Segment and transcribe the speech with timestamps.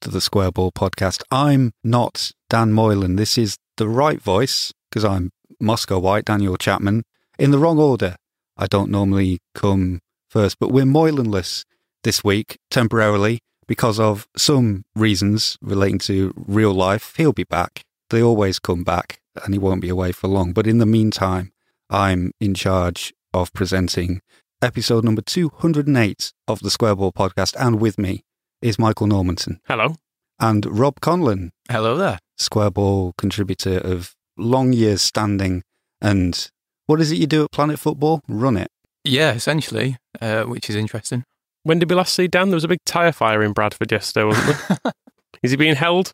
[0.00, 1.22] to the Square Ball Podcast.
[1.30, 3.16] I'm not Dan Moylan.
[3.16, 7.02] This is the right voice because I'm Moscow White, Daniel Chapman,
[7.38, 8.16] in the wrong order.
[8.56, 11.64] I don't normally come first, but we're Moylanless
[12.04, 17.14] this week temporarily because of some reasons relating to real life.
[17.16, 17.82] He'll be back.
[18.10, 20.52] They always come back and he won't be away for long.
[20.52, 21.52] But in the meantime,
[21.90, 24.20] I'm in charge of presenting
[24.62, 27.54] episode number 208 of the Square Ball podcast.
[27.58, 28.24] And with me
[28.62, 29.94] is Michael Normanton Hello.
[30.40, 32.18] and Rob Conlon, Hello there.
[32.36, 35.62] Square Ball contributor of long years standing.
[36.00, 36.50] And
[36.86, 38.22] what is it you do at Planet Football?
[38.28, 38.68] Run it.
[39.04, 41.24] Yeah, essentially, uh, which is interesting.
[41.62, 42.48] When did we last see Dan?
[42.50, 44.92] There was a big tyre fire in Bradford yesterday, wasn't there?
[45.42, 46.10] Is he being held?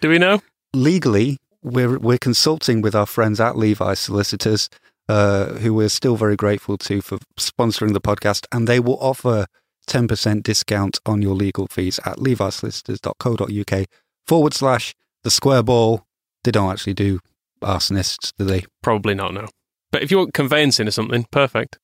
[0.00, 0.40] Do we know?
[0.74, 4.68] legally, we're we're consulting with our friends at Levi's Solicitors,
[5.08, 9.46] uh, who we're still very grateful to for sponsoring the podcast, and they will offer
[9.88, 13.86] ten percent discount on your legal fees at levisolicitors.co.uk
[14.26, 14.94] forward slash
[15.24, 16.04] the square ball.
[16.44, 17.20] They don't actually do
[17.62, 18.64] arsonists, do they?
[18.82, 19.48] Probably not, no.
[19.90, 21.78] But if you want conveyancing or something, perfect.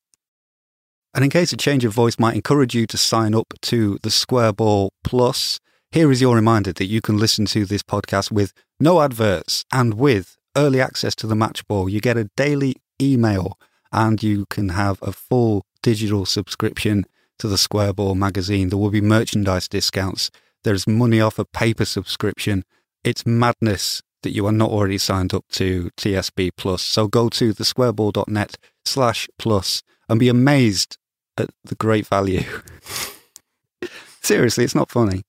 [1.13, 4.11] And in case a change of voice might encourage you to sign up to the
[4.11, 5.59] Square Ball Plus,
[5.91, 9.93] here is your reminder that you can listen to this podcast with no adverts and
[9.93, 11.87] with early access to the match ball.
[11.87, 13.57] You get a daily email
[13.91, 17.05] and you can have a full digital subscription
[17.39, 18.69] to the Square Ball magazine.
[18.69, 20.31] There will be merchandise discounts.
[20.63, 22.63] There's money off a paper subscription.
[23.03, 26.81] It's madness that you are not already signed up to TSB Plus.
[26.81, 30.97] So go to thesquareball.net slash plus and be amazed
[31.37, 32.43] at the great value.
[34.21, 35.23] Seriously, it's not funny.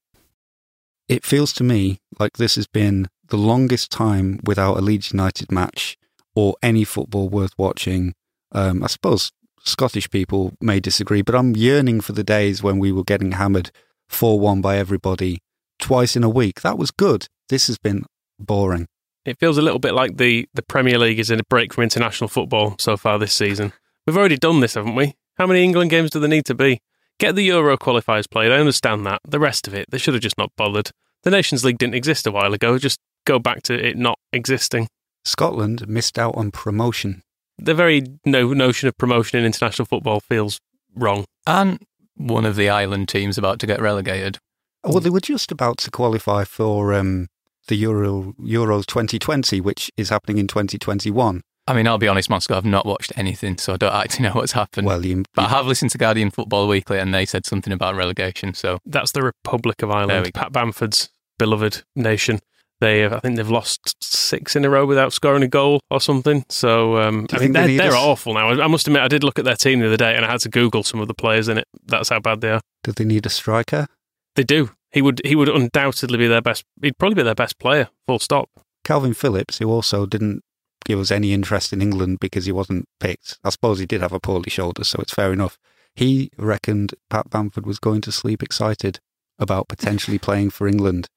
[1.09, 5.53] It feels to me like this has been the longest time without a Leeds United
[5.53, 5.97] match
[6.34, 8.15] or any football worth watching.
[8.53, 9.33] Um, I suppose
[9.66, 13.71] Scottish people may disagree, but I'm yearning for the days when we were getting hammered
[14.09, 15.38] 4 1 by everybody
[15.81, 16.62] twice in a week.
[16.62, 17.27] That was good.
[17.49, 18.04] This has been
[18.38, 18.87] boring.
[19.25, 21.82] It feels a little bit like the, the Premier League is in a break from
[21.82, 23.72] international football so far this season.
[24.06, 25.16] We've already done this, haven't we?
[25.37, 26.81] How many England games do there need to be?
[27.19, 28.53] Get the Euro qualifiers played.
[28.53, 29.21] I understand that.
[29.27, 30.91] The rest of it, they should have just not bothered.
[31.25, 32.78] The Nations League didn't exist a while ago.
[32.78, 34.87] Just go back to it not existing.
[35.25, 37.22] Scotland missed out on promotion.
[37.59, 40.61] The very no notion of promotion in international football feels
[40.94, 41.25] wrong.
[41.47, 41.81] And
[42.17, 44.39] one of the island teams about to get relegated.
[44.84, 47.28] Well, they were just about to qualify for um,
[47.69, 51.43] the Euro Euros 2020, which is happening in 2021.
[51.69, 54.34] I mean, I'll be honest, Moscow, I've not watched anything, so I don't actually know
[54.34, 54.87] what's happened.
[54.87, 57.97] Well, you, but I have listened to Guardian Football Weekly, and they said something about
[57.97, 58.55] relegation.
[58.55, 60.33] So That's the Republic of Ireland.
[60.33, 62.39] Pat Bamford's beloved nation.
[62.81, 66.00] They, have, I think, they've lost six in a row without scoring a goal or
[66.00, 66.44] something.
[66.50, 68.48] So, um, I think mean, they they're, need they're awful now.
[68.48, 70.31] I I must admit, I did look at their team the other day, and I
[70.31, 71.66] had to Google some of the players in it.
[71.86, 72.60] That's how bad they are.
[72.84, 73.86] do they need a striker?
[74.34, 74.71] They do.
[74.92, 75.21] He would.
[75.24, 76.65] He would undoubtedly be their best.
[76.83, 77.89] He'd probably be their best player.
[78.06, 78.51] Full stop.
[78.84, 80.42] Calvin Phillips, who also didn't
[80.84, 83.39] give us any interest in England because he wasn't picked.
[83.42, 85.59] I suppose he did have a poorly shoulder, so it's fair enough.
[85.95, 89.01] He reckoned Pat Bamford was going to sleep excited
[89.39, 91.09] about potentially playing for England.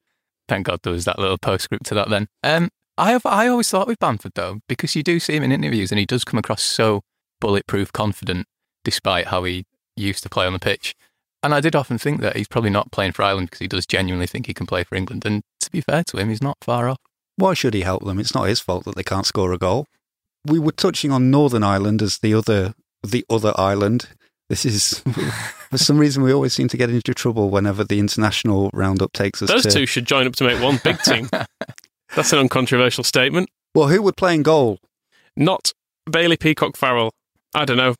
[0.49, 2.27] Thank God there was that little postscript to that then.
[2.43, 5.53] Um, I have, I always thought with Bamford, though, because you do see him in
[5.53, 7.01] interviews and he does come across so
[7.39, 8.45] bulletproof confident,
[8.83, 9.65] despite how he
[9.95, 10.95] used to play on the pitch.
[11.41, 13.85] And I did often think that he's probably not playing for Ireland because he does
[13.85, 15.23] genuinely think he can play for England.
[15.25, 16.97] And to be fair to him, he's not far off.
[17.37, 18.19] Why should he help them?
[18.19, 19.85] It's not his fault that they can't score a goal.
[20.45, 24.09] We were touching on Northern Ireland as the other the other island.
[24.49, 24.99] This is,
[25.69, 29.41] for some reason, we always seem to get into trouble whenever the international roundup takes
[29.41, 29.71] us Those to.
[29.71, 31.29] two should join up to make one big team.
[32.15, 33.49] That's an uncontroversial statement.
[33.75, 34.79] Well, who would play in goal?
[35.35, 35.71] Not
[36.11, 37.13] Bailey Peacock Farrell.
[37.53, 37.93] I don't know.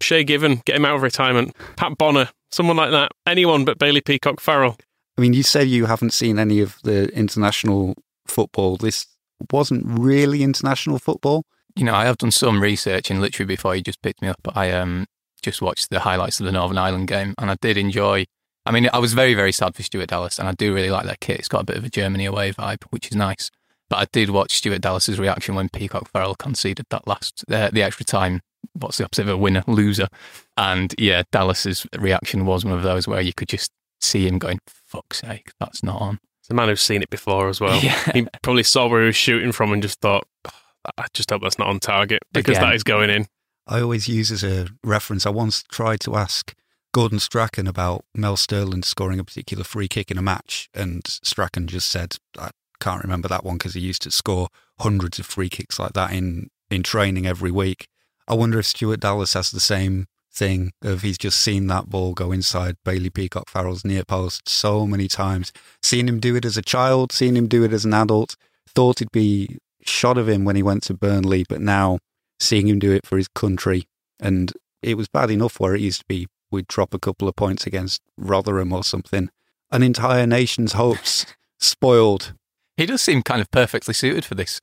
[0.00, 1.56] Shay Given, get him out of retirement.
[1.76, 3.10] Pat Bonner, someone like that.
[3.26, 4.76] Anyone but Bailey Peacock Farrell.
[5.18, 7.94] I mean, you say you haven't seen any of the international
[8.26, 8.76] football.
[8.76, 9.06] This
[9.50, 11.44] wasn't really international football.
[11.74, 14.40] You know, I have done some research, and literally before you just picked me up,
[14.54, 15.06] I um
[15.42, 18.26] just watched the highlights of the Northern Ireland game, and I did enjoy.
[18.64, 21.06] I mean, I was very, very sad for Stuart Dallas, and I do really like
[21.06, 21.38] that kit.
[21.38, 23.50] It's got a bit of a Germany away vibe, which is nice.
[23.88, 27.82] But I did watch Stuart Dallas's reaction when Peacock Farrell conceded that last uh, the
[27.82, 28.40] extra time.
[28.72, 29.62] What's the opposite of a winner?
[29.68, 30.08] Loser.
[30.56, 34.58] And yeah, Dallas's reaction was one of those where you could just see him going,
[34.66, 37.80] "Fuck's sake, that's not on." It's a man who's seen it before as well.
[37.82, 38.12] Yeah.
[38.12, 40.50] He probably saw where he was shooting from and just thought, "Oh,
[40.98, 42.70] I just hope that's not on target because Again.
[42.70, 43.26] that is going in.
[43.66, 45.26] I always use as a reference.
[45.26, 46.54] I once tried to ask
[46.92, 51.66] Gordon Strachan about Mel Sterland scoring a particular free kick in a match, and Strachan
[51.66, 54.48] just said, "I can't remember that one because he used to score
[54.78, 57.88] hundreds of free kicks like that in in training every week."
[58.28, 62.12] I wonder if Stuart Dallas has the same thing of he's just seen that ball
[62.12, 65.52] go inside Bailey Peacock Farrell's near post so many times,
[65.82, 68.36] seen him do it as a child, seen him do it as an adult,
[68.68, 71.98] thought it'd be shot of him when he went to Burnley, but now
[72.38, 73.86] seeing him do it for his country.
[74.20, 74.52] And
[74.82, 77.66] it was bad enough where it used to be we'd drop a couple of points
[77.66, 79.30] against Rotherham or something.
[79.70, 81.26] An entire nation's hopes
[81.58, 82.34] spoiled.
[82.76, 84.60] He does seem kind of perfectly suited for this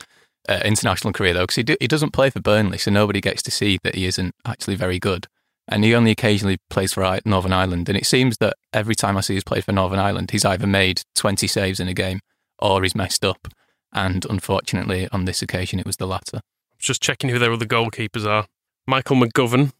[0.47, 3.41] uh, international career, though, because he, do, he doesn't play for Burnley, so nobody gets
[3.43, 5.27] to see that he isn't actually very good.
[5.67, 7.87] And he only occasionally plays for Northern Ireland.
[7.87, 10.67] And it seems that every time I see he's played for Northern Ireland, he's either
[10.67, 12.19] made 20 saves in a game
[12.59, 13.47] or he's messed up.
[13.93, 16.41] And unfortunately, on this occasion, it was the latter.
[16.83, 18.45] Just checking who their other goalkeepers are.
[18.85, 19.71] Michael McGovern,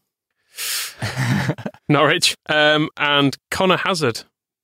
[1.88, 4.22] Norwich, um, and Conor Hazard,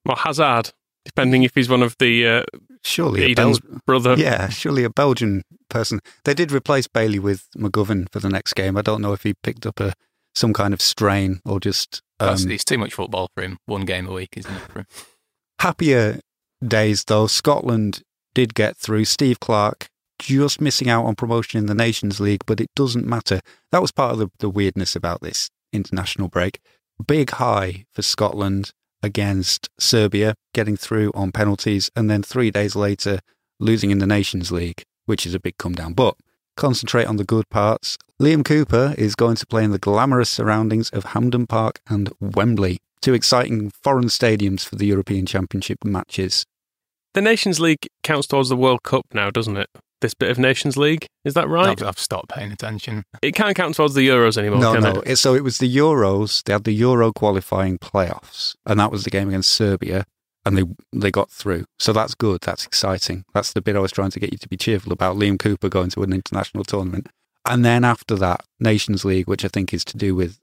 [0.08, 0.70] or Hazard,
[1.04, 2.42] depending if he's one of the uh,
[2.82, 4.14] Surely a Bel- brother.
[4.16, 6.00] yeah, surely a Belgian person.
[6.24, 8.76] They did replace Bailey with McGovern for the next game.
[8.78, 9.92] I don't know if he picked up a
[10.34, 13.58] some kind of strain or just um, it's too much football for him.
[13.66, 14.60] One game a week, isn't it?
[14.62, 14.86] For him?
[15.60, 16.20] happier
[16.66, 17.26] days though.
[17.26, 18.00] Scotland
[18.32, 19.04] did get through.
[19.04, 19.88] Steve Clarke
[20.22, 23.40] just missing out on promotion in the Nations League, but it doesn't matter.
[23.72, 26.60] That was part of the, the weirdness about this international break.
[27.06, 28.72] Big high for Scotland
[29.02, 33.20] against Serbia, getting through on penalties, and then three days later
[33.58, 35.94] losing in the Nations League, which is a big come down.
[35.94, 36.16] But
[36.56, 37.96] concentrate on the good parts.
[38.20, 42.78] Liam Cooper is going to play in the glamorous surroundings of Hampden Park and Wembley,
[43.00, 46.44] two exciting foreign stadiums for the European Championship matches.
[47.14, 49.68] The Nations League counts towards the World Cup now, doesn't it?
[50.00, 51.06] This bit of Nations League.
[51.24, 51.80] Is that right?
[51.80, 53.02] I've, I've stopped paying attention.
[53.20, 55.00] It can't count towards the Euros anymore, no, can no.
[55.00, 55.08] it?
[55.10, 56.42] It- So it was the Euros.
[56.44, 60.04] They had the Euro qualifying playoffs, and that was the game against Serbia,
[60.46, 61.64] and they they got through.
[61.78, 62.40] So that's good.
[62.42, 63.24] That's exciting.
[63.34, 65.16] That's the bit I was trying to get you to be cheerful about.
[65.16, 67.08] Liam Cooper going to an international tournament,
[67.44, 70.38] and then after that, Nations League, which I think is to do with.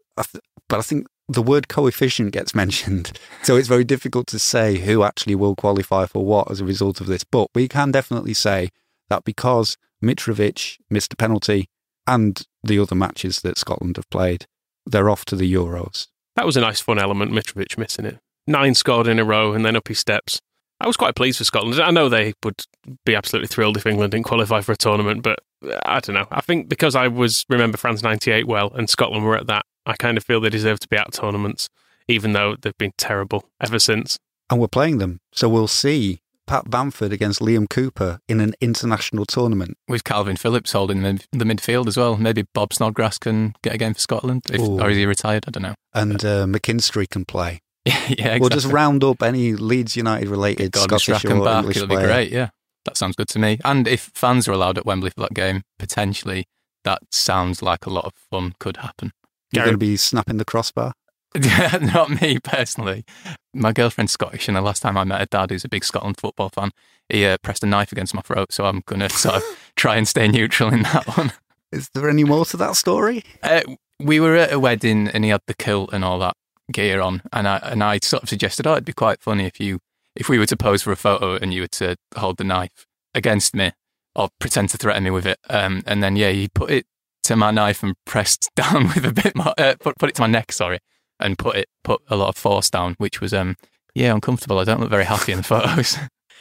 [0.70, 5.04] But I think the word coefficient gets mentioned, so it's very difficult to say who
[5.04, 7.24] actually will qualify for what as a result of this.
[7.24, 8.70] But we can definitely say
[9.10, 11.70] that because Mitrovic missed a penalty
[12.06, 14.46] and the other matches that Scotland have played,
[14.86, 16.08] they're off to the Euros.
[16.36, 18.20] That was a nice fun element, Mitrovic missing it.
[18.46, 20.40] Nine scored in a row and then up he steps.
[20.80, 21.82] I was quite pleased for Scotland.
[21.82, 22.62] I know they would
[23.04, 26.28] be absolutely thrilled if England didn't qualify for a tournament, but uh, I don't know.
[26.32, 29.96] I think because I was remember France 98 well and Scotland were at that, I
[29.96, 31.70] kind of feel they deserve to be at tournaments,
[32.08, 34.20] even though they've been terrible ever since.
[34.50, 35.22] And we're playing them.
[35.32, 39.78] So we'll see Pat Bamford against Liam Cooper in an international tournament.
[39.88, 42.18] With Calvin Phillips holding the, the midfield as well.
[42.18, 44.44] Maybe Bob Snodgrass can get a game for Scotland.
[44.52, 44.82] If, Ooh.
[44.82, 45.46] or is he retired?
[45.48, 45.76] I don't know.
[45.94, 47.62] And uh, McKinstry can play.
[47.86, 48.40] yeah, exactly.
[48.40, 51.60] We'll just round up any Leeds United related Gordon Scottish or back.
[51.60, 52.08] English It'll be player.
[52.08, 52.32] great.
[52.32, 52.50] Yeah,
[52.84, 53.60] that sounds good to me.
[53.64, 56.46] And if fans are allowed at Wembley for that game, potentially,
[56.84, 59.14] that sounds like a lot of fun could happen.
[59.52, 60.94] You're Gary- going to be snapping the crossbar.
[61.82, 63.06] Not me personally.
[63.54, 66.18] My girlfriend's Scottish, and the last time I met her dad, who's a big Scotland
[66.18, 66.72] football fan,
[67.10, 68.52] he uh, pressed a knife against my throat.
[68.52, 69.44] So I'm going to sort of
[69.76, 71.34] try and stay neutral in that one.
[71.72, 73.24] Is there any more to that story?
[73.44, 73.62] Uh,
[74.00, 76.36] we were at a wedding, and he had the kilt and all that
[76.72, 79.60] gear on, and I and I sort of suggested, oh, it'd be quite funny if
[79.60, 79.80] you
[80.16, 82.88] if we were to pose for a photo and you were to hold the knife
[83.14, 83.72] against me
[84.16, 85.38] or pretend to threaten me with it.
[85.50, 86.86] Um, and then yeah, he put it
[87.28, 90.22] to my knife and pressed down with a bit more, uh, put put it to
[90.22, 90.80] my neck, sorry,
[91.20, 93.56] and put it put a lot of force down, which was um
[93.94, 94.60] yeah uncomfortable.
[94.60, 95.98] I don't look very happy in the photos.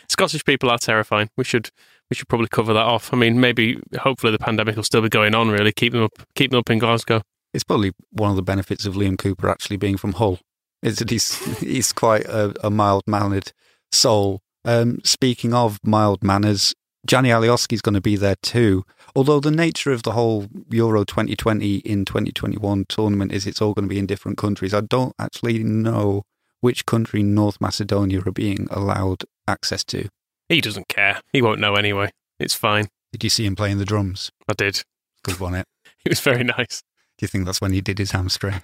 [0.09, 1.31] Scottish people are terrifying.
[1.37, 1.71] We should
[2.11, 3.13] we should probably cover that off.
[3.13, 5.51] I mean, maybe hopefully the pandemic will still be going on.
[5.51, 7.23] Really, keep them up, keep them up in Glasgow.
[7.53, 10.39] It's probably one of the benefits of Liam Cooper actually being from Hull,
[10.83, 13.53] is that he's he's quite a, a mild mannered
[13.91, 14.41] soul.
[14.65, 16.75] Um, speaking of mild manners,
[17.07, 18.85] Gianni Alioski's going to be there too.
[19.15, 23.89] Although the nature of the whole Euro 2020 in 2021 tournament is it's all going
[23.89, 24.75] to be in different countries.
[24.75, 26.25] I don't actually know
[26.61, 30.09] which country North Macedonia are being allowed access to.
[30.49, 31.21] He doesn't care.
[31.33, 32.11] He won't know anyway.
[32.39, 32.89] It's fine.
[33.13, 34.31] Did you see him playing the drums?
[34.49, 34.83] I did.
[35.23, 35.61] Good one, it.
[35.61, 35.65] Eh?
[36.05, 36.83] He was very nice.
[37.19, 38.63] Do you think that's when he did his hamstring?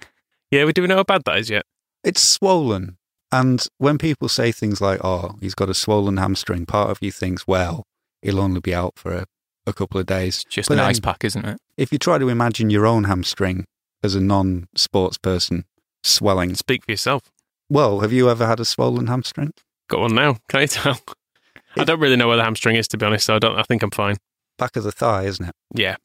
[0.49, 1.65] Yeah, we do know how bad that is yet?
[2.03, 2.97] It's swollen.
[3.31, 7.11] And when people say things like, oh, he's got a swollen hamstring, part of you
[7.11, 7.85] thinks, well,
[8.23, 9.25] he'll only be out for a,
[9.67, 10.43] a couple of days.
[10.49, 11.57] Just But an then- ice pack, isn't it?
[11.77, 13.65] If you try to imagine your own hamstring
[14.03, 15.65] as a non sports person
[16.03, 17.23] swelling, Speak for yourself.
[17.69, 19.51] well, have you ever had a swollen hamstring?
[19.89, 20.37] Got one now.
[20.49, 20.99] Can you tell?
[21.77, 23.25] I don't really know where the hamstring is to be honest.
[23.25, 23.57] So I don't.
[23.57, 24.17] I think I'm fine.
[24.57, 25.55] Back of the thigh, isn't it?
[25.73, 25.95] Yeah.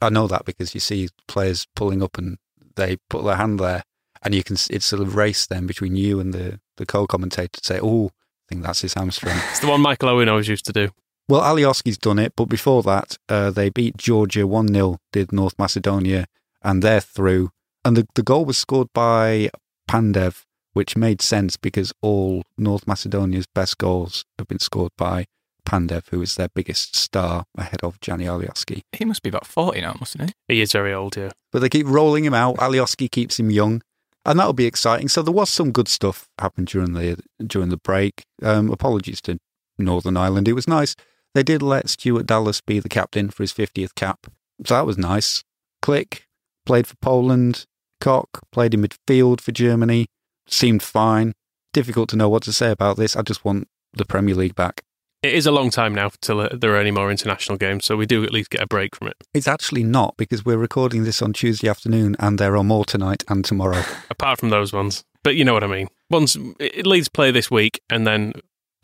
[0.00, 2.38] I know that because you see players pulling up and
[2.76, 3.82] they put their hand there,
[4.22, 4.54] and you can.
[4.54, 8.44] s- It's a race then between you and the the co-commentator to say, "Oh, I
[8.48, 10.88] think that's his hamstring." It's the one Michael Owen always used to do.
[11.28, 15.58] Well, Alioski's done it, but before that, uh, they beat Georgia one 0 Did North
[15.58, 16.26] Macedonia,
[16.62, 17.50] and they're through.
[17.84, 19.50] And the the goal was scored by
[19.88, 25.26] Pandev, which made sense because all North Macedonia's best goals have been scored by
[25.66, 28.80] Pandev, who is their biggest star ahead of Gianni Alioski.
[28.92, 30.54] He must be about 40 now, mustn't he?
[30.54, 31.16] He is very old.
[31.16, 31.30] Yeah.
[31.52, 32.56] but they keep rolling him out.
[32.56, 33.82] Alioski keeps him young,
[34.24, 35.08] and that'll be exciting.
[35.08, 38.24] So there was some good stuff happened during the during the break.
[38.42, 39.38] Um, apologies to
[39.78, 40.48] Northern Ireland.
[40.48, 40.96] It was nice.
[41.34, 44.26] They did let Stuart Dallas be the captain for his fiftieth cap,
[44.64, 45.42] so that was nice.
[45.82, 46.22] Klich
[46.66, 47.66] played for Poland.
[48.00, 50.06] Koch played in midfield for Germany.
[50.46, 51.32] Seemed fine.
[51.72, 53.16] Difficult to know what to say about this.
[53.16, 54.82] I just want the Premier League back.
[55.22, 57.96] It is a long time now till uh, there are any more international games, so
[57.96, 59.16] we do at least get a break from it.
[59.34, 63.24] It's actually not because we're recording this on Tuesday afternoon, and there are more tonight
[63.28, 63.82] and tomorrow.
[64.10, 65.88] Apart from those ones, but you know what I mean.
[66.08, 68.32] Once it Leeds play this week, and then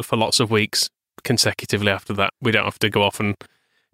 [0.03, 0.91] for lots of weeks
[1.25, 3.35] consecutively after that, we don't have to go off and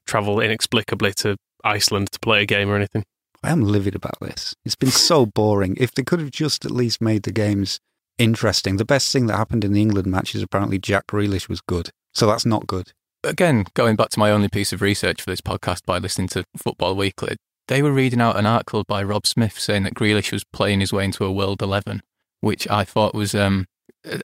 [0.06, 3.04] travel inexplicably to Iceland to play a game or anything.
[3.42, 4.54] I am livid about this.
[4.64, 5.76] It's been so boring.
[5.78, 7.80] If they could have just at least made the games
[8.20, 8.76] interesting.
[8.76, 11.90] The best thing that happened in the England match is apparently Jack Grealish was good.
[12.12, 12.92] So that's not good.
[13.25, 16.44] Again, going back to my only piece of research for this podcast by listening to
[16.56, 20.44] Football Weekly, they were reading out an article by Rob Smyth saying that Grealish was
[20.44, 22.02] playing his way into a World 11,
[22.40, 23.69] which I thought was um, a-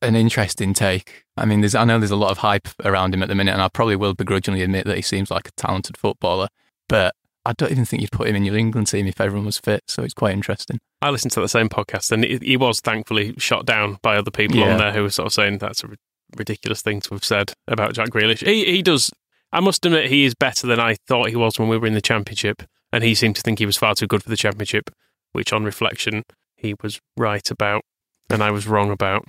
[0.02, 1.24] an interesting take.
[1.36, 3.52] I mean, there's, I know there's a lot of hype around him at the minute,
[3.52, 6.48] and I probably will begrudgingly admit that he seems like a talented footballer,
[6.88, 7.14] but
[7.44, 9.82] I don't even think you'd put him in your England team if everyone was fit,
[9.86, 10.78] so it's quite interesting.
[11.00, 14.56] I listened to the same podcast, and he was thankfully shot down by other people
[14.56, 14.72] Yeah.
[14.72, 15.88] on there who were sort of saying that's a
[16.36, 18.44] ridiculous thing to have said about Jack Grealish.
[18.44, 19.10] He he does.
[19.52, 21.94] I must admit, he is better than I thought he was when we were in
[21.94, 24.90] the championship, and he seemed to think he was far too good for the championship,
[25.32, 26.24] which, on reflection,
[26.56, 27.82] he was right about,
[28.28, 29.24] and I was wrong about.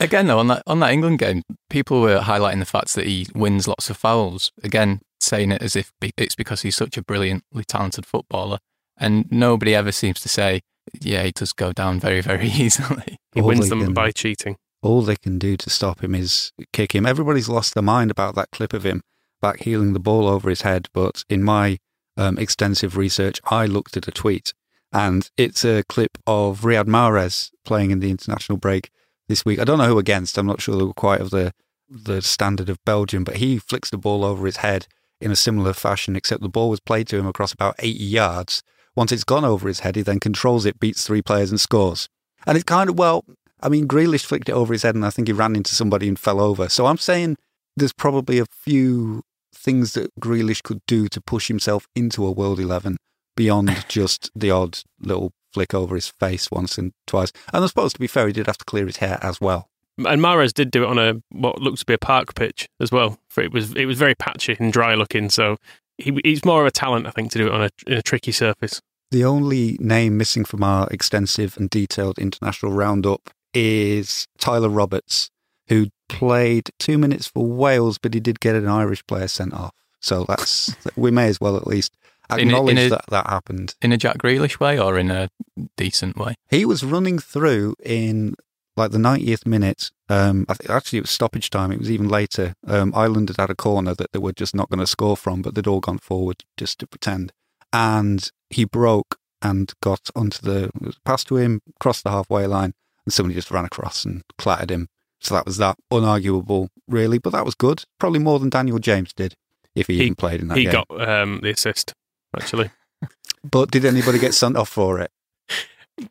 [0.00, 3.26] Again, though, on that on that England game, people were highlighting the fact that he
[3.34, 4.52] wins lots of fouls.
[4.62, 8.58] Again, saying it as if it's because he's such a brilliantly talented footballer,
[8.96, 10.60] and nobody ever seems to say,
[11.00, 14.56] "Yeah, he does go down very, very easily." He All wins them can- by cheating.
[14.80, 17.04] All they can do to stop him is kick him.
[17.04, 19.00] Everybody's lost their mind about that clip of him
[19.42, 20.88] back heeling the ball over his head.
[20.92, 21.78] But in my
[22.16, 24.52] um, extensive research, I looked at a tweet
[24.92, 28.90] and it's a clip of Riyad Mahrez playing in the international break
[29.28, 29.58] this week.
[29.58, 30.38] I don't know who against.
[30.38, 31.52] I'm not sure they were quite of the,
[31.88, 34.86] the standard of Belgium, but he flicks the ball over his head
[35.20, 38.62] in a similar fashion, except the ball was played to him across about 80 yards.
[38.96, 42.08] Once it's gone over his head, he then controls it, beats three players, and scores.
[42.46, 43.24] And it's kind of, well,
[43.60, 46.08] I mean, Grealish flicked it over his head, and I think he ran into somebody
[46.08, 46.68] and fell over.
[46.68, 47.36] So I'm saying
[47.76, 49.22] there's probably a few
[49.54, 52.96] things that Grealish could do to push himself into a World 11
[53.36, 57.32] beyond just the odd little flick over his face once and twice.
[57.52, 59.68] And I suppose, to be fair, he did have to clear his hair as well.
[59.98, 62.92] And Mahrez did do it on a what looked to be a park pitch as
[62.92, 63.18] well.
[63.28, 65.28] For it was it was very patchy and dry looking.
[65.28, 65.56] So
[65.96, 68.32] he, he's more of a talent, I think, to do it on a a tricky
[68.32, 68.80] surface.
[69.10, 75.30] The only name missing from our extensive and detailed international roundup is Tyler Roberts,
[75.68, 79.74] who played two minutes for Wales, but he did get an Irish player sent off.
[80.00, 81.96] So that's we may as well at least
[82.36, 83.74] In a- acknowledge in a- that that happened.
[83.82, 85.28] In a Jack Grealish way or in a
[85.76, 86.34] decent way?
[86.48, 88.34] He was running through in
[88.76, 89.90] like the 90th minute.
[90.08, 91.72] Um, I think actually it was stoppage time.
[91.72, 92.54] It was even later.
[92.66, 95.42] Um, Ireland had had a corner that they were just not going to score from,
[95.42, 97.32] but they'd all gone forward just to pretend.
[97.72, 100.70] And he broke and got onto the
[101.04, 104.88] pass to him, crossed the halfway line, and somebody just ran across and clattered him.
[105.20, 105.76] So that was that.
[105.92, 107.84] Unarguable, really, but that was good.
[107.98, 109.34] Probably more than Daniel James did,
[109.74, 110.72] if he, He- even played in that He game.
[110.88, 111.92] got um, the assist
[112.36, 112.70] actually.
[113.50, 115.10] but did anybody get sent off for it?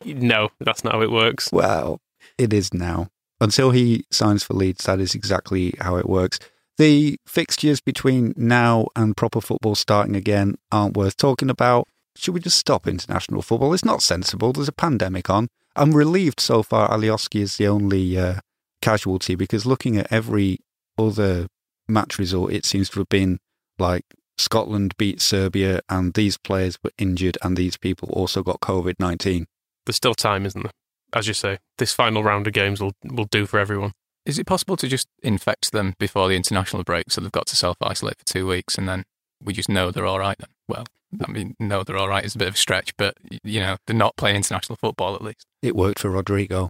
[0.05, 1.51] No, that's not how it works.
[1.51, 1.99] Well,
[2.37, 3.07] it is now.
[3.39, 6.39] Until he signs for Leeds, that is exactly how it works.
[6.77, 11.87] The fixtures between now and proper football starting again aren't worth talking about.
[12.15, 13.73] Should we just stop international football?
[13.73, 14.53] It's not sensible.
[14.53, 15.47] There's a pandemic on.
[15.75, 18.39] I'm relieved so far Alioski is the only uh,
[18.81, 20.59] casualty because looking at every
[20.97, 21.47] other
[21.87, 23.39] match result, it seems to have been
[23.77, 24.03] like
[24.37, 29.47] Scotland beat Serbia and these players were injured and these people also got COVID 19.
[29.85, 30.71] There's still time, isn't there?
[31.13, 33.93] As you say, this final round of games will, will do for everyone.
[34.25, 37.55] Is it possible to just infect them before the international break so they've got to
[37.55, 39.03] self isolate for two weeks and then
[39.41, 40.49] we just know they're all right then?
[40.67, 40.85] Well,
[41.25, 43.77] I mean, no, they're all right is a bit of a stretch, but, you know,
[43.87, 45.45] they're not playing international football at least.
[45.61, 46.69] It worked for Rodrigo.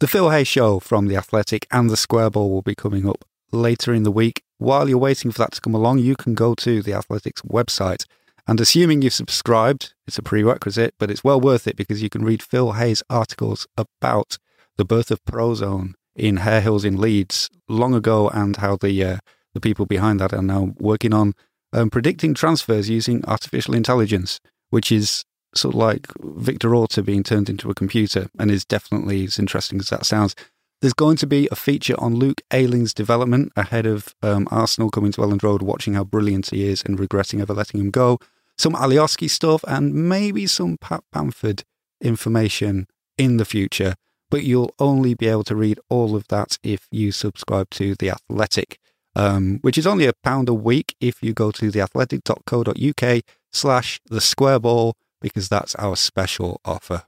[0.00, 3.24] The Phil Hay Show from The Athletic and The Square Ball will be coming up
[3.52, 4.42] later in the week.
[4.62, 8.06] While you're waiting for that to come along, you can go to The Athletic's website.
[8.46, 12.24] And assuming you've subscribed, it's a prerequisite, but it's well worth it because you can
[12.24, 14.38] read Phil Hay's articles about
[14.76, 19.16] the birth of Prozone in Harehills in Leeds long ago and how the uh,
[19.52, 21.34] the people behind that are now working on
[21.72, 24.38] um, predicting transfers using artificial intelligence,
[24.70, 25.24] which is
[25.56, 29.80] sort of like Victor Orta being turned into a computer and is definitely as interesting
[29.80, 30.36] as that sounds.
[30.82, 35.12] There's going to be a feature on Luke Ayling's development ahead of um, Arsenal coming
[35.12, 38.18] to Elland Road, watching how brilliant he is and regretting ever letting him go.
[38.58, 41.62] Some Alioski stuff and maybe some Pat Bamford
[42.00, 43.94] information in the future.
[44.28, 48.10] But you'll only be able to read all of that if you subscribe to The
[48.10, 48.80] Athletic,
[49.14, 53.22] um, which is only a pound a week if you go to theathletic.co.uk
[53.52, 57.04] slash the square ball because that's our special offer.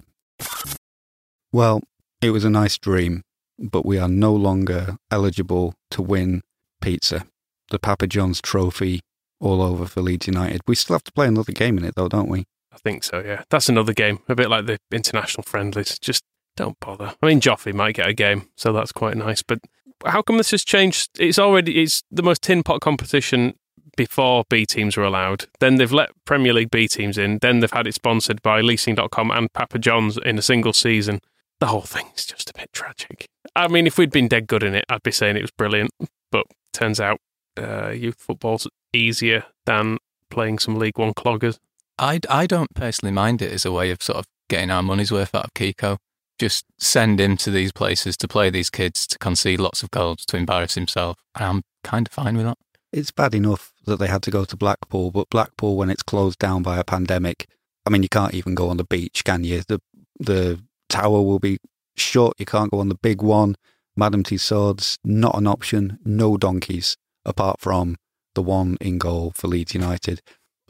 [1.52, 1.82] Well,
[2.22, 3.24] it was a nice dream,
[3.58, 6.42] but we are no longer eligible to win
[6.80, 7.26] pizza.
[7.70, 9.00] The Papa John's trophy
[9.40, 10.60] all over for Leeds United.
[10.66, 12.44] We still have to play another game in it, though, don't we?
[12.72, 13.44] I think so, yeah.
[13.50, 15.98] That's another game, a bit like the international friendlies.
[15.98, 16.24] Just
[16.56, 17.14] don't bother.
[17.22, 19.42] I mean, Joffrey might get a game, so that's quite nice.
[19.42, 19.60] But
[20.04, 21.10] how come this has changed?
[21.18, 23.54] It's already it's the most tin pot competition
[23.96, 25.46] before B teams were allowed.
[25.60, 27.38] Then they've let Premier League B teams in.
[27.38, 31.20] Then they've had it sponsored by leasing.com and Papa John's in a single season.
[31.60, 33.26] The whole thing is just a bit tragic.
[33.56, 35.92] I mean, if we'd been dead good in it, I'd be saying it was brilliant.
[36.30, 37.18] But turns out
[37.56, 39.98] uh, youth football's easier than
[40.30, 41.58] playing some League One cloggers.
[41.98, 45.12] I, I don't personally mind it as a way of sort of getting our money's
[45.12, 45.98] worth out of Kiko.
[46.38, 50.24] Just send him to these places to play these kids, to concede lots of goals,
[50.26, 51.16] to embarrass himself.
[51.36, 52.58] And I'm kind of fine with that.
[52.92, 56.38] It's bad enough that they had to go to Blackpool, but Blackpool, when it's closed
[56.38, 57.48] down by a pandemic,
[57.86, 59.62] I mean, you can't even go on the beach, can you?
[59.66, 59.80] The
[60.18, 61.58] the tower will be
[61.96, 62.34] shut.
[62.38, 63.56] You can't go on the big one.
[63.96, 65.98] Madame Tussauds, not an option.
[66.04, 67.96] No donkeys, apart from
[68.34, 70.20] the one in goal for Leeds United.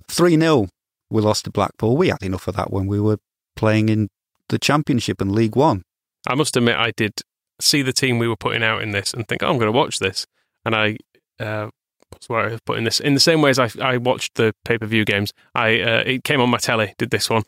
[0.09, 0.69] 3 0,
[1.11, 1.97] we lost to Blackpool.
[1.97, 3.19] We had enough of that when we were
[3.57, 4.09] playing in
[4.49, 5.83] the Championship and League One.
[6.27, 7.15] I must admit, I did
[7.61, 9.77] see the team we were putting out in this and think, oh, I'm going to
[9.77, 10.27] watch this.
[10.65, 10.97] And I,
[11.39, 11.69] uh,
[12.11, 13.01] what's where I was putting this?
[13.01, 16.03] In the same way as I, I watched the pay per view games, I uh,
[16.07, 17.43] it came on my telly, did this one.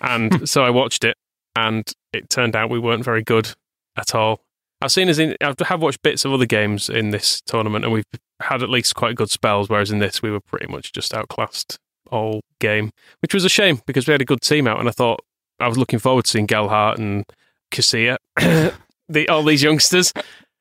[0.00, 1.16] And so I watched it,
[1.56, 3.54] and it turned out we weren't very good
[3.96, 4.40] at all.
[4.80, 7.94] I've seen as in, I have watched bits of other games in this tournament, and
[7.94, 8.04] we've
[8.40, 9.68] had at least quite good spells.
[9.68, 11.78] Whereas in this, we were pretty much just outclassed
[12.10, 14.92] all game, which was a shame because we had a good team out, and I
[14.92, 15.20] thought
[15.60, 17.24] I was looking forward to seeing Gelhardt and
[17.72, 18.16] Casilla,
[19.08, 20.12] the all these youngsters.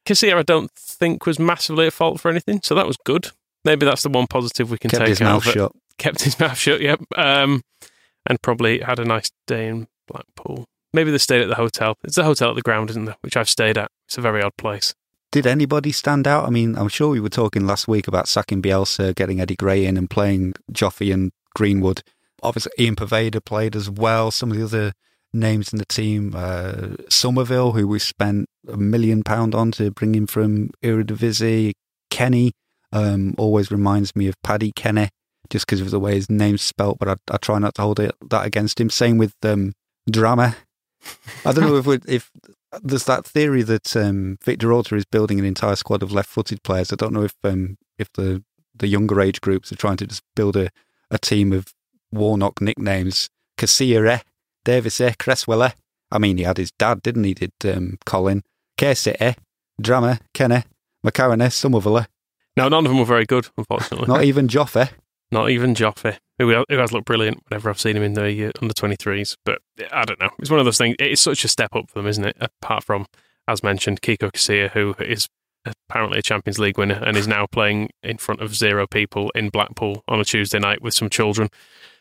[0.06, 3.32] Casilla, I don't think was massively at fault for anything, so that was good.
[3.66, 5.72] Maybe that's the one positive we can Kept take his out mouth shut.
[5.98, 6.82] Kept his mouth shut.
[6.82, 7.62] Yep, um,
[8.28, 10.66] and probably had a nice day in Blackpool.
[10.94, 11.98] Maybe they stayed at the hotel.
[12.04, 13.16] It's a hotel at the ground, isn't there?
[13.22, 13.92] Which I've stayed at.
[14.08, 14.94] It's a very odd place.
[15.32, 16.46] Did anybody stand out?
[16.46, 19.86] I mean, I'm sure we were talking last week about sacking Bielsa, getting Eddie Gray
[19.86, 22.04] in and playing Joffrey and Greenwood.
[22.44, 24.32] Obviously, Ian Poveda played as well.
[24.32, 24.94] Some of the other
[25.34, 30.14] names in the team, uh, Summerville, who we spent a million pound on to bring
[30.14, 31.72] him from Eredivisie.
[32.10, 32.52] Kenneh
[32.92, 35.08] um, always reminds me of Paddy Kenny,
[35.50, 38.02] just because of the way his name's spelt, but I, I try not to hold
[38.02, 38.90] it, that against him.
[38.90, 39.72] Same with um,
[40.10, 40.56] Drameh.
[41.46, 42.32] I don't know if we, if
[42.82, 46.92] there's that theory that um, Victor Orta is building an entire squad of left-footed players.
[46.92, 48.44] I don't know if um, if the
[48.76, 50.70] the younger age groups are trying to just build a,
[51.10, 51.74] a team of
[52.12, 53.30] Warnock nicknames.
[53.58, 54.22] Casilla,
[54.66, 55.74] Davis, Cresswell.
[56.12, 57.34] I mean, he had his dad, didn't he?
[57.34, 58.44] Did um, Colin,
[58.80, 59.36] City,
[59.82, 60.66] Drameh, Kenneh,
[61.06, 62.06] McCarron, Summerville.
[62.58, 64.08] No, none of them were very good, unfortunately.
[64.08, 64.92] Not even Joffe.
[65.32, 66.18] Not even Joffe,
[66.50, 69.38] who, who has looked brilliant whenever I've seen him in the uh, under 23s.
[69.46, 69.60] But
[69.92, 70.30] I don't know.
[70.40, 70.96] It's one of those things.
[71.00, 72.38] It's such a step up for them, isn't it?
[72.40, 73.06] Apart from,
[73.48, 75.28] as mentioned, Kiko Casilla, who is
[75.66, 79.50] apparently a Champions League winner and is now playing in front of zero people in
[79.50, 81.50] Blackpool on a Tuesday night with some children.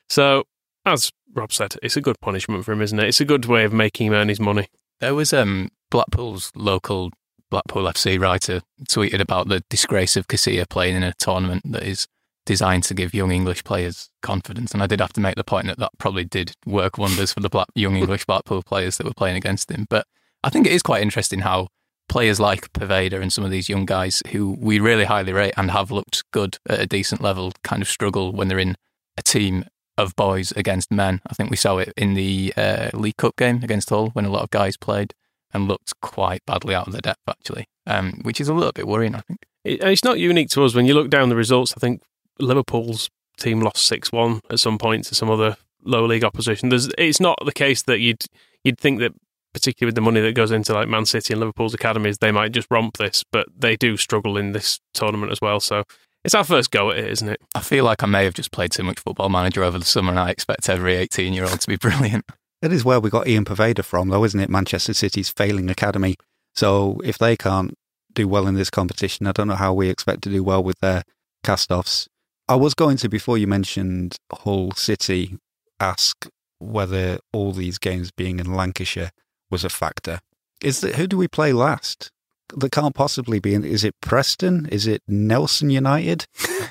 [0.09, 0.45] So,
[0.87, 3.09] as Rob said, it's a good punishment for him, isn't it?
[3.09, 4.69] It's a good way of making him earn his money.
[5.01, 7.11] There was um, Blackpool's local
[7.51, 12.07] Blackpool FC writer tweeted about the disgrace of Casilla playing in a tournament that is
[12.51, 14.75] designed to give young English players confidence.
[14.75, 17.39] And I did have to make the point that that probably did work wonders for
[17.39, 19.87] the black, young English Blackpool players that were playing against him.
[19.89, 20.05] But
[20.43, 21.69] I think it is quite interesting how
[22.09, 25.71] players like Poveda and some of these young guys who we really highly rate and
[25.71, 28.75] have looked good at a decent level kind of struggle when they're in
[29.17, 29.65] a team
[29.97, 31.21] of boys against men.
[31.31, 34.31] I think we saw it in the uh, League Cup game against Hull when a
[34.31, 35.15] lot of guys played
[35.55, 38.89] and looked quite badly out of their depth, actually, um, which is a little bit
[38.89, 39.39] worrying, I think.
[39.65, 40.75] It's not unique to us.
[40.75, 42.03] When you look down the results, I think
[42.41, 46.69] Liverpool's team lost 6 1 at some point to some other lower league opposition.
[46.69, 48.25] There's, it's not the case that you'd
[48.65, 49.13] you'd think that,
[49.53, 52.53] particularly with the money that goes into like Man City and Liverpool's academies, they might
[52.53, 55.61] just romp this, but they do struggle in this tournament as well.
[55.61, 55.85] So
[56.25, 57.41] it's our first go at it, isn't it?
[57.55, 60.11] I feel like I may have just played too much football manager over the summer
[60.11, 62.27] and I expect every 18 year old to be brilliant.
[62.63, 64.51] That is where we got Ian Poveda from, though, isn't it?
[64.51, 66.17] Manchester City's failing academy.
[66.55, 67.75] So if they can't
[68.13, 70.79] do well in this competition, I don't know how we expect to do well with
[70.81, 71.05] their
[71.43, 72.09] cast offs.
[72.51, 75.39] I was going to, before you mentioned Hull City,
[75.79, 76.27] ask
[76.59, 79.13] whether all these games being in Lancashire
[79.53, 80.19] was a factor.
[80.61, 82.11] Is that who do we play last?
[82.57, 83.55] That can't possibly be.
[83.55, 84.67] Is it Preston?
[84.67, 86.27] Is it Nelson United?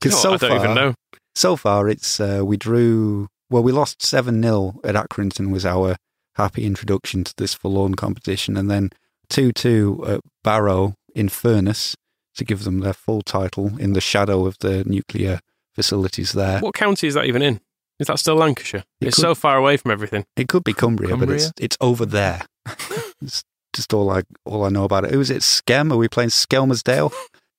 [0.00, 0.32] Because know so?
[0.32, 0.94] I don't far, even know.
[1.34, 5.96] so far it's uh, we drew well we lost 7-0 at Accrington was our
[6.36, 8.88] happy introduction to this forlorn competition and then
[9.28, 11.94] 2-2 at Barrow in Furness
[12.40, 15.40] to give them their full title in the shadow of the nuclear
[15.74, 16.58] facilities there.
[16.60, 17.60] What county is that even in?
[17.98, 18.84] Is that still Lancashire?
[19.00, 20.24] It it's could- so far away from everything.
[20.36, 22.46] It could be Cumbria, but it's it's over there.
[23.20, 25.10] it's just all I all I know about it.
[25.10, 25.42] Who is it?
[25.42, 25.92] Skem?
[25.92, 27.12] Are we playing Skelmersdale?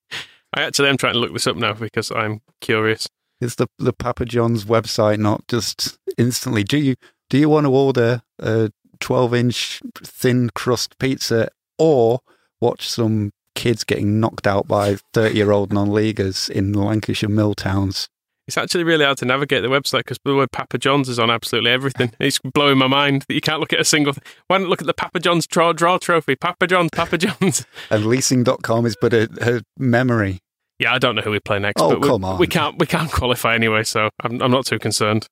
[0.53, 3.07] I actually am trying to look this up now because I'm curious.
[3.39, 6.63] Is the the Papa John's website not just instantly?
[6.63, 6.95] Do you
[7.29, 12.21] do you want to order a twelve inch thin crust pizza or
[12.59, 13.31] watch some
[13.61, 18.09] kids getting knocked out by thirty year old non leaguers in Lancashire mill towns?
[18.47, 21.29] It's actually really hard to navigate the website because the word Papa John's is on
[21.29, 22.11] absolutely everything.
[22.19, 24.13] It's blowing my mind that you can't look at a single.
[24.13, 26.35] Th- Why not look at the Papa John's draw, draw trophy?
[26.35, 27.65] Papa John's, Papa John's.
[27.91, 30.39] And leasing.com is but a, a memory.
[30.79, 31.79] Yeah, I don't know who we play next.
[31.79, 32.39] Oh, but we, come on.
[32.39, 32.79] We can't.
[32.79, 35.27] We can't qualify anyway, so I'm, I'm not too concerned.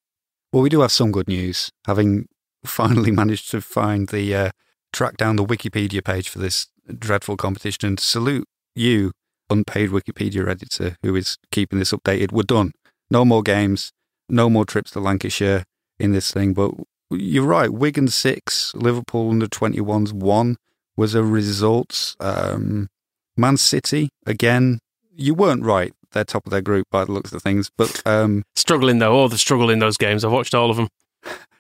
[0.53, 2.27] Well, we do have some good news, having
[2.63, 4.51] finally managed to find the uh,
[4.93, 9.11] track down the Wikipedia page for this dreadful competition and salute you,
[9.49, 12.31] unpaid Wikipedia editor, who is keeping this updated.
[12.31, 12.71] We're done.
[13.09, 13.91] No more games,
[14.27, 15.63] no more trips to Lancashire
[15.99, 16.53] in this thing.
[16.53, 16.71] But
[17.11, 17.71] you're right.
[17.71, 20.57] Wigan six, Liverpool under 21s one
[20.95, 22.15] was a result.
[22.19, 22.89] Um,
[23.37, 24.79] Man City again.
[25.15, 25.93] You weren't right.
[26.11, 29.29] They're top of their group by the looks of things, but um, Struggling though, all
[29.29, 30.25] the struggle in those games.
[30.25, 30.87] I've watched all of them.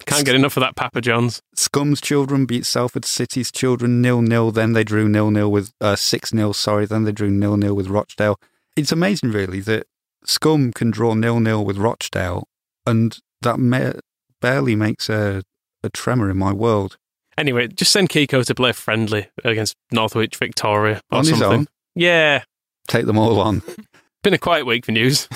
[0.05, 1.41] Can't get enough of that Papa John's.
[1.55, 4.49] Scum's children beat Salford City's children nil nil.
[4.51, 7.75] Then they drew nil nil with uh, six 0 Sorry, then they drew nil nil
[7.75, 8.39] with Rochdale.
[8.75, 9.85] It's amazing, really, that
[10.25, 12.47] Scum can draw nil nil with Rochdale,
[12.87, 13.93] and that ma-
[14.41, 15.43] barely makes a,
[15.83, 16.97] a tremor in my world.
[17.37, 21.59] Anyway, just send Kiko to play friendly against Northwich Victoria or On his something.
[21.59, 21.67] own?
[21.95, 22.43] Yeah,
[22.87, 23.61] Take them all on.
[24.23, 25.27] been a quiet week for news.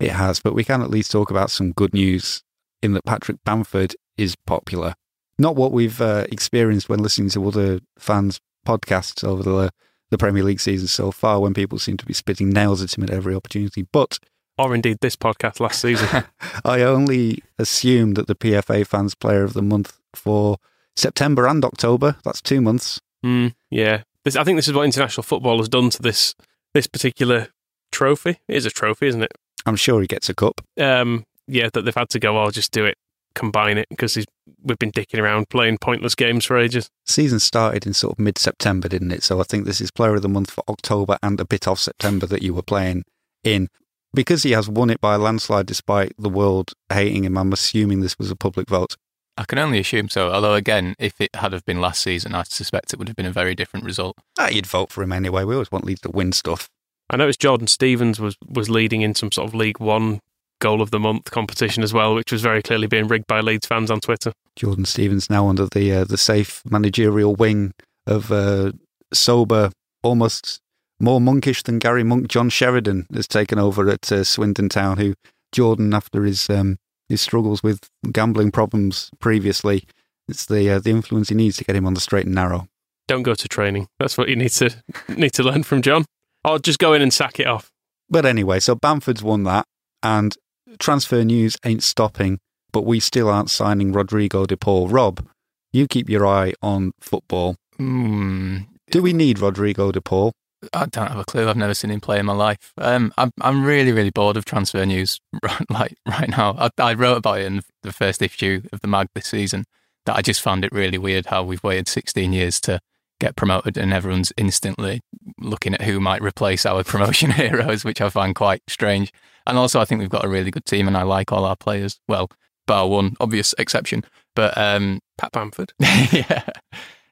[0.00, 2.42] It has, but we can at least talk about some good news
[2.82, 4.94] in that Patrick Bamford is popular.
[5.38, 9.70] Not what we've uh, experienced when listening to other fans' podcasts over the
[10.10, 13.04] the Premier League season so far, when people seem to be spitting nails at him
[13.04, 13.86] at every opportunity.
[13.92, 14.18] But
[14.58, 16.24] or indeed this podcast last season.
[16.64, 20.58] I only assume that the PFA Fans Player of the Month for
[20.94, 25.22] September and October, that's two months, Mm, yeah, this, I think this is what international
[25.22, 26.34] football has done to this
[26.74, 27.48] this particular
[27.90, 28.40] trophy.
[28.48, 29.32] It is a trophy, isn't it?
[29.66, 30.60] I'm sure he gets a cup.
[30.78, 32.38] Um, yeah, that they've had to go.
[32.38, 32.96] I'll just do it,
[33.34, 34.16] combine it because
[34.62, 36.88] we've been dicking around playing pointless games for ages.
[37.06, 39.22] Season started in sort of mid September, didn't it?
[39.22, 41.78] So I think this is Player of the Month for October and a bit of
[41.78, 43.04] September that you were playing
[43.44, 43.68] in.
[44.14, 48.00] Because he has won it by a landslide despite the world hating him, I'm assuming
[48.00, 48.96] this was a public vote.
[49.38, 50.30] I can only assume so.
[50.30, 53.24] Although, again, if it had have been last season, I suspect it would have been
[53.24, 54.16] a very different result.
[54.38, 55.44] Ah, you'd vote for him anyway.
[55.44, 56.68] We always want Leeds to win stuff.
[57.08, 60.20] I noticed Jordan Stevens was was leading in some sort of League One
[60.62, 63.66] goal of the month competition as well, which was very clearly being rigged by Leeds
[63.66, 64.32] fans on Twitter.
[64.56, 67.74] Jordan Stevens now under the uh, the safe managerial wing
[68.06, 68.72] of uh,
[69.12, 69.70] sober,
[70.02, 70.60] almost
[71.00, 72.28] more monkish than Gary Monk.
[72.28, 74.98] John Sheridan has taken over at uh, Swindon Town.
[74.98, 75.14] Who
[75.50, 79.84] Jordan, after his um, his struggles with gambling problems previously,
[80.28, 82.68] it's the uh, the influence he needs to get him on the straight and narrow.
[83.08, 83.88] Don't go to training.
[83.98, 84.70] That's what you need to
[85.08, 86.04] need to learn from John.
[86.44, 87.70] Or just go in and sack it off.
[88.08, 89.66] But anyway, so Bamford's won that,
[90.02, 90.36] and
[90.78, 92.38] transfer news ain't stopping,
[92.72, 94.88] but we still aren't signing Rodrigo de Paul.
[94.88, 95.26] Rob,
[95.72, 97.56] you keep your eye on football.
[97.78, 100.32] Mm, Do we need Rodrigo de Paul?
[100.72, 101.48] I don't have a clue.
[101.48, 102.72] I've never seen him play in my life.
[102.78, 106.54] Um, I'm I'm really really bored of transfer news right, like right now.
[106.56, 109.64] I, I wrote about it in the first issue of the mag this season.
[110.06, 112.80] That I just found it really weird how we've waited 16 years to
[113.20, 115.00] get promoted and everyone's instantly
[115.40, 119.12] looking at who might replace our promotion heroes, which I find quite strange.
[119.46, 121.56] And also, I think we've got a really good team, and I like all our
[121.56, 122.00] players.
[122.08, 122.28] Well,
[122.66, 125.72] bar one obvious exception, but um, Pat Bamford.
[125.78, 126.44] yeah.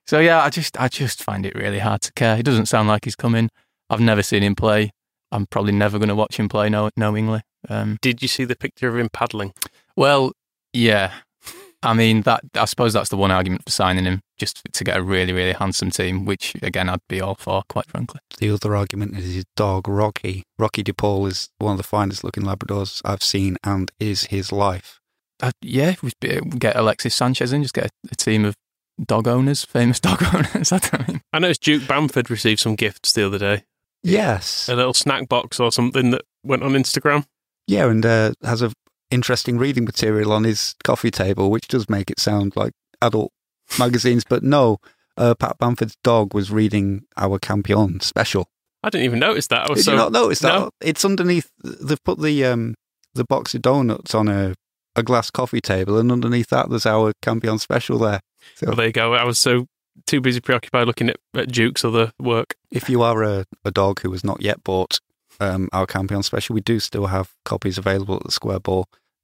[0.07, 2.37] So yeah, I just I just find it really hard to care.
[2.37, 3.49] He doesn't sound like he's coming.
[3.89, 4.91] I've never seen him play.
[5.33, 7.43] I'm probably never going to watch him play know, knowingly.
[7.69, 9.53] Um, Did you see the picture of him paddling?
[9.97, 10.33] well,
[10.73, 11.13] yeah.
[11.83, 12.43] I mean that.
[12.55, 15.53] I suppose that's the one argument for signing him, just to get a really, really
[15.53, 16.25] handsome team.
[16.25, 18.21] Which again, I'd be all for, quite frankly.
[18.39, 20.45] The other argument is his dog, Rocky.
[20.59, 25.01] Rocky DePaul is one of the finest looking Labradors I've seen and is his life.
[25.43, 26.13] Uh, yeah, we
[26.59, 28.55] get Alexis Sanchez in, just get a, a team of
[29.03, 30.73] dog owners, famous dog owners.
[30.73, 31.23] I don't mean.
[31.33, 33.65] I noticed Duke Bamford received some gifts the other day.
[34.03, 34.69] Yes.
[34.69, 37.25] A little snack box or something that went on Instagram.
[37.67, 38.73] Yeah, and uh, has a
[39.11, 43.33] interesting reading material on his coffee table, which does make it sound like adult
[43.79, 44.25] magazines.
[44.29, 44.79] But no,
[45.17, 48.49] uh, Pat Bamford's dog was reading our Campion special.
[48.83, 49.67] I didn't even notice that.
[49.67, 50.59] I was Did so you not notice that?
[50.59, 50.71] No.
[50.81, 51.51] It's underneath.
[51.63, 52.75] They've put the um,
[53.15, 54.55] the box of donuts on a,
[54.97, 58.21] a glass coffee table, and underneath that, there's our Campion special there.
[58.55, 59.15] So Well, there you go.
[59.15, 59.67] I was so
[60.07, 62.55] too busy preoccupied looking at, at Duke's other work.
[62.71, 64.99] if you are a, a dog who has not yet bought
[65.41, 68.33] um, our Campion special, we do still have copies available at the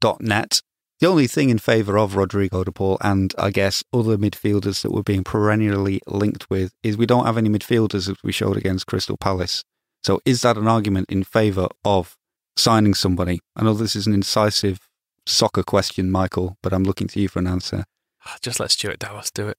[0.02, 0.62] squareball.net.
[0.98, 4.92] The only thing in favour of Rodrigo de Paul and I guess other midfielders that
[4.92, 8.87] we're being perennially linked with is we don't have any midfielders as we showed against
[8.87, 9.62] Crystal Palace.
[10.02, 12.16] So is that an argument in favour of
[12.56, 13.40] signing somebody?
[13.54, 14.78] I know this is an incisive
[15.26, 17.85] soccer question, Michael, but I'm looking to you for an answer.
[18.24, 19.59] Ah, just let Stuart Dallas do it.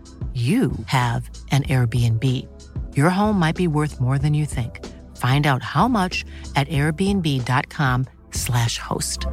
[0.33, 2.47] you have an Airbnb.
[2.95, 4.87] Your home might be worth more than you think.
[5.17, 6.23] Find out how much
[6.55, 9.27] at airbnb.com/slash host.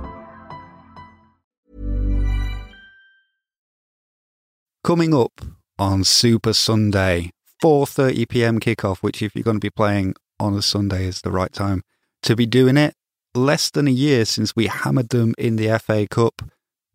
[4.82, 5.40] Coming up
[5.78, 7.30] on Super Sunday,
[7.62, 8.58] 4:30 p.m.
[8.58, 11.82] kickoff, which if you're going to be playing on a Sunday is the right time
[12.22, 12.94] to be doing it.
[13.34, 16.42] Less than a year since we hammered them in the FA Cup,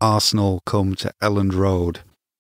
[0.01, 1.99] Arsenal come to Elland Road.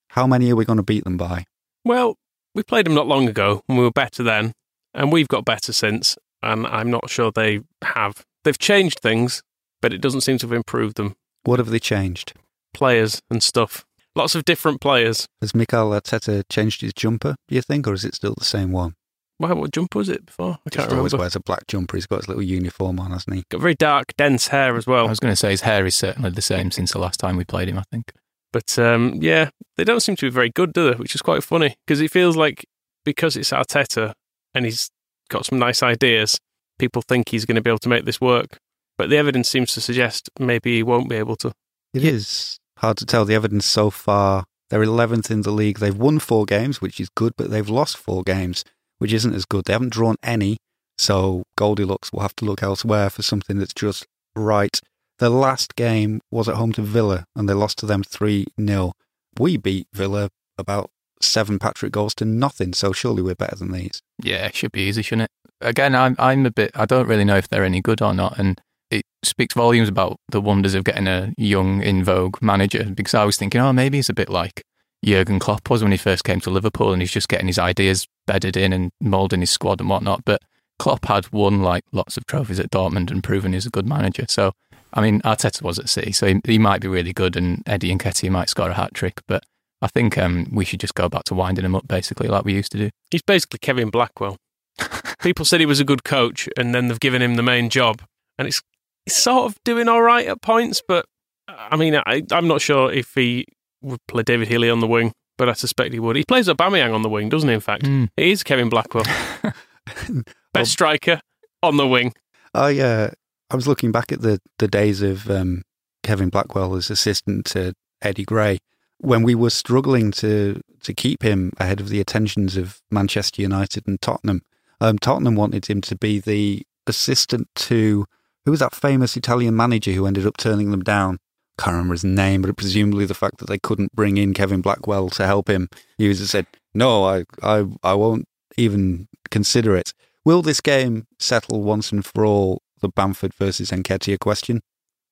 [0.09, 1.45] How many are we going to beat them by?
[1.85, 2.17] Well,
[2.55, 4.53] we played them not long ago and we were better then,
[4.93, 8.23] and we've got better since, and I'm not sure they have.
[8.43, 9.41] They've changed things,
[9.81, 11.15] but it doesn't seem to have improved them.
[11.43, 12.33] What have they changed?
[12.73, 13.85] Players and stuff.
[14.15, 15.27] Lots of different players.
[15.41, 18.71] Has Mikel Arteta changed his jumper, do you think, or is it still the same
[18.71, 18.95] one?
[19.39, 20.59] Wow, what jumper was it before?
[20.65, 21.17] I can't always remember.
[21.17, 21.97] wears a black jumper.
[21.97, 23.43] He's got his little uniform on, hasn't he?
[23.49, 25.07] Got very dark, dense hair as well.
[25.07, 27.35] I was going to say his hair is certainly the same since the last time
[27.35, 27.79] we played him.
[27.79, 28.13] I think.
[28.53, 30.95] But um, yeah, they don't seem to be very good, do they?
[30.95, 32.65] Which is quite funny because it feels like
[33.03, 34.13] because it's Arteta
[34.53, 34.89] and he's
[35.29, 36.37] got some nice ideas,
[36.79, 38.57] people think he's going to be able to make this work.
[38.97, 41.51] But the evidence seems to suggest maybe he won't be able to.
[41.93, 43.25] It is hard to tell.
[43.25, 45.79] The evidence so far, they're 11th in the league.
[45.79, 48.63] They've won four games, which is good, but they've lost four games,
[48.99, 49.65] which isn't as good.
[49.65, 50.57] They haven't drawn any,
[50.99, 54.79] so Goldilocks will have to look elsewhere for something that's just right.
[55.23, 58.91] Their last game was at home to Villa, and they lost to them 3 0.
[59.39, 62.73] We beat Villa about seven Patrick goals to nothing.
[62.73, 64.01] So surely we're better than these.
[64.21, 65.65] Yeah, it should be easy, shouldn't it?
[65.65, 66.71] Again, I'm I'm a bit.
[66.75, 68.59] I don't really know if they're any good or not, and
[68.91, 72.83] it speaks volumes about the wonders of getting a young, in vogue manager.
[72.93, 74.61] Because I was thinking, oh, maybe he's a bit like
[75.05, 78.09] Jurgen Klopp was when he first came to Liverpool, and he's just getting his ideas
[78.27, 80.25] bedded in and moulding his squad and whatnot.
[80.25, 80.41] But
[80.79, 84.25] Klopp had won like lots of trophies at Dortmund and proven he's a good manager.
[84.27, 84.51] So,
[84.93, 87.93] I mean, Arteta was at City, so he, he might be really good, and Eddie
[87.95, 89.21] Nketiah might score a hat trick.
[89.27, 89.43] But
[89.81, 92.53] I think um, we should just go back to winding him up, basically, like we
[92.53, 92.89] used to do.
[93.11, 94.37] He's basically Kevin Blackwell.
[95.21, 98.01] People said he was a good coach, and then they've given him the main job,
[98.37, 98.61] and it's,
[99.05, 100.81] it's sort of doing all right at points.
[100.87, 101.05] But
[101.47, 103.45] I mean, I, I'm not sure if he
[103.81, 106.15] would play David Healy on the wing, but I suspect he would.
[106.15, 107.55] He plays Aubameyang on the wing, doesn't he?
[107.55, 108.09] In fact, Mm.
[108.15, 109.05] it is Kevin Blackwell,
[110.53, 111.19] best striker
[111.61, 112.13] on the wing.
[112.53, 113.09] I uh,
[113.53, 115.61] I was looking back at the the days of um,
[116.01, 118.57] Kevin Blackwell as assistant to Eddie Gray
[118.97, 123.87] when we were struggling to to keep him ahead of the attentions of Manchester United
[123.87, 124.41] and Tottenham.
[124.81, 128.07] Um, Tottenham wanted him to be the assistant to
[128.43, 131.19] who was that famous Italian manager who ended up turning them down.
[131.59, 135.09] Can't remember his name, but presumably the fact that they couldn't bring in Kevin Blackwell
[135.11, 139.93] to help him, he was said, "No, I, I, I won't even consider it."
[140.25, 144.57] Will this game settle once and for all the Bamford versus Nketiah question?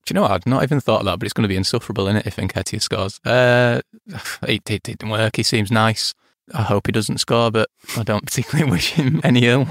[0.05, 0.31] Do you know what?
[0.31, 2.35] I'd not even thought of that, but it's going to be insufferable, is it, if
[2.35, 3.19] Nketiah scores?
[3.25, 3.81] Uh,
[4.47, 5.35] it, it didn't work.
[5.35, 6.13] He seems nice.
[6.53, 9.67] I hope he doesn't score, but I don't particularly wish him any ill.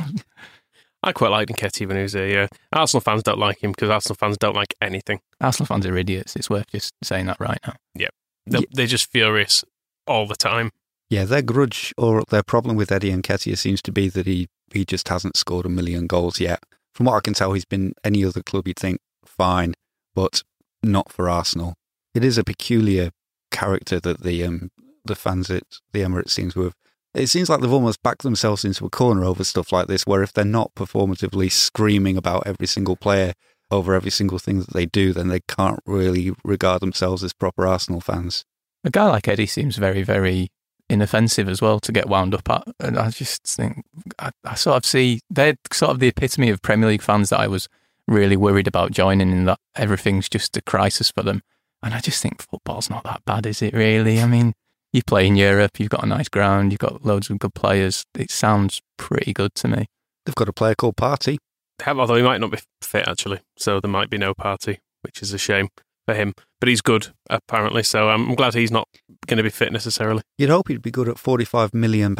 [1.02, 2.26] I quite liked Nketiah when he was here.
[2.28, 2.46] Yeah.
[2.72, 5.20] Arsenal fans don't like him because Arsenal fans don't like anything.
[5.40, 6.36] Arsenal fans are idiots.
[6.36, 7.74] It's worth just saying that right now.
[7.94, 8.08] They're,
[8.46, 8.66] Yeah.
[8.72, 9.64] they're just furious
[10.06, 10.70] all the time.
[11.08, 14.84] Yeah, their grudge or their problem with Eddie Nketiah seems to be that he, he
[14.84, 16.62] just hasn't scored a million goals yet.
[17.00, 19.72] From what I can tell, he's been any other club you'd think fine,
[20.14, 20.42] but
[20.82, 21.72] not for Arsenal.
[22.14, 23.08] It is a peculiar
[23.50, 24.70] character that the um,
[25.06, 25.62] the fans at
[25.94, 26.74] the Emirates seems to have.
[27.14, 30.22] It seems like they've almost backed themselves into a corner over stuff like this, where
[30.22, 33.32] if they're not performatively screaming about every single player
[33.70, 37.66] over every single thing that they do, then they can't really regard themselves as proper
[37.66, 38.44] Arsenal fans.
[38.84, 40.50] A guy like Eddie seems very, very
[40.90, 42.64] inoffensive as well to get wound up at.
[42.80, 43.84] And I just think,
[44.18, 47.40] I, I sort of see, they're sort of the epitome of Premier League fans that
[47.40, 47.68] I was
[48.06, 51.42] really worried about joining in that everything's just a crisis for them.
[51.82, 54.20] And I just think football's not that bad, is it really?
[54.20, 54.52] I mean,
[54.92, 58.04] you play in Europe, you've got a nice ground, you've got loads of good players.
[58.14, 59.86] It sounds pretty good to me.
[60.26, 61.38] They've got a player called Party.
[61.78, 63.40] They have- Although he might not be fit, actually.
[63.56, 65.68] So there might be no party, which is a shame
[66.10, 66.34] for him.
[66.60, 67.82] But he's good, apparently.
[67.82, 68.88] So I'm glad he's not
[69.26, 70.22] going to be fit necessarily.
[70.36, 72.16] You'd hope he'd be good at £45 million.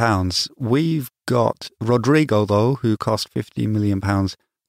[0.57, 4.00] We've got Rodrigo, though, who cost £15 million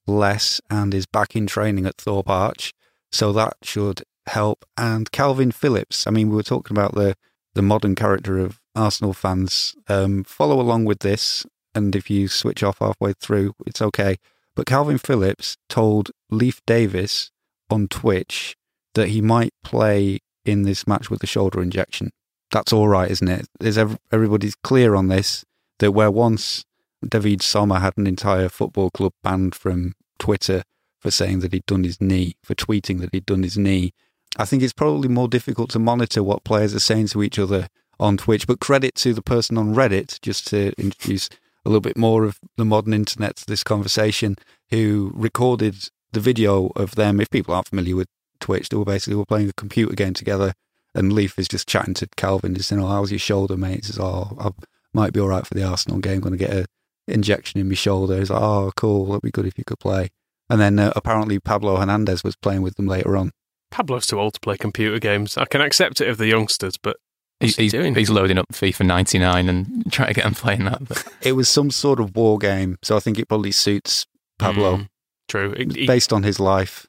[0.08, 2.74] less and is back in training at Thorpe Arch.
[3.12, 4.66] So that should help.
[4.76, 6.06] And Calvin Phillips.
[6.06, 7.16] I mean, we were talking about the,
[7.54, 9.76] the modern character of Arsenal fans.
[9.88, 11.46] Um, follow along with this.
[11.74, 14.18] And if you switch off halfway through, it's okay.
[14.54, 17.32] But Calvin Phillips told Leif Davis
[17.70, 18.58] on Twitch
[18.96, 22.12] that he might play in this match with a shoulder injection
[22.52, 23.48] that's all right, isn't it?
[23.60, 25.44] Is ev- everybody's clear on this
[25.80, 26.66] that where once
[27.04, 30.64] Davide Somma had an entire football club banned from Twitter
[31.00, 33.94] for saying that he'd done his knee, for tweeting that he'd done his knee,
[34.38, 37.68] I think it's probably more difficult to monitor what players are saying to each other
[38.00, 38.46] on Twitch.
[38.46, 41.28] But credit to the person on Reddit, just to introduce
[41.66, 44.36] a little bit more of the modern internet to this conversation,
[44.70, 47.20] who recorded the video of them.
[47.20, 48.08] If people aren't familiar with
[48.42, 50.54] Twitch, they were basically were playing a computer game together
[50.94, 53.82] and Leif is just chatting to Calvin, He's saying, "Oh, how's your shoulder, mate?" He
[53.84, 54.50] says, "Oh, I
[54.94, 56.20] might be all right for the Arsenal game.
[56.20, 56.66] Going to get a
[57.08, 59.06] injection in my shoulder." He's like, "Oh, cool.
[59.06, 60.10] That'd be good if you could play."
[60.50, 63.32] And then uh, apparently Pablo Hernandez was playing with them later on.
[63.72, 65.38] Pablo's too old to play computer games.
[65.38, 66.98] I can accept it of the youngsters, but
[67.40, 67.96] He- what's he He's, doing?
[67.96, 70.86] he's loading up FIFA 99 and trying to get him playing that.
[70.90, 74.06] But It was some sort of war game, so I think it probably suits
[74.40, 74.88] Pablo Mm,
[75.30, 75.54] true.
[75.58, 76.86] He, he, based on his life.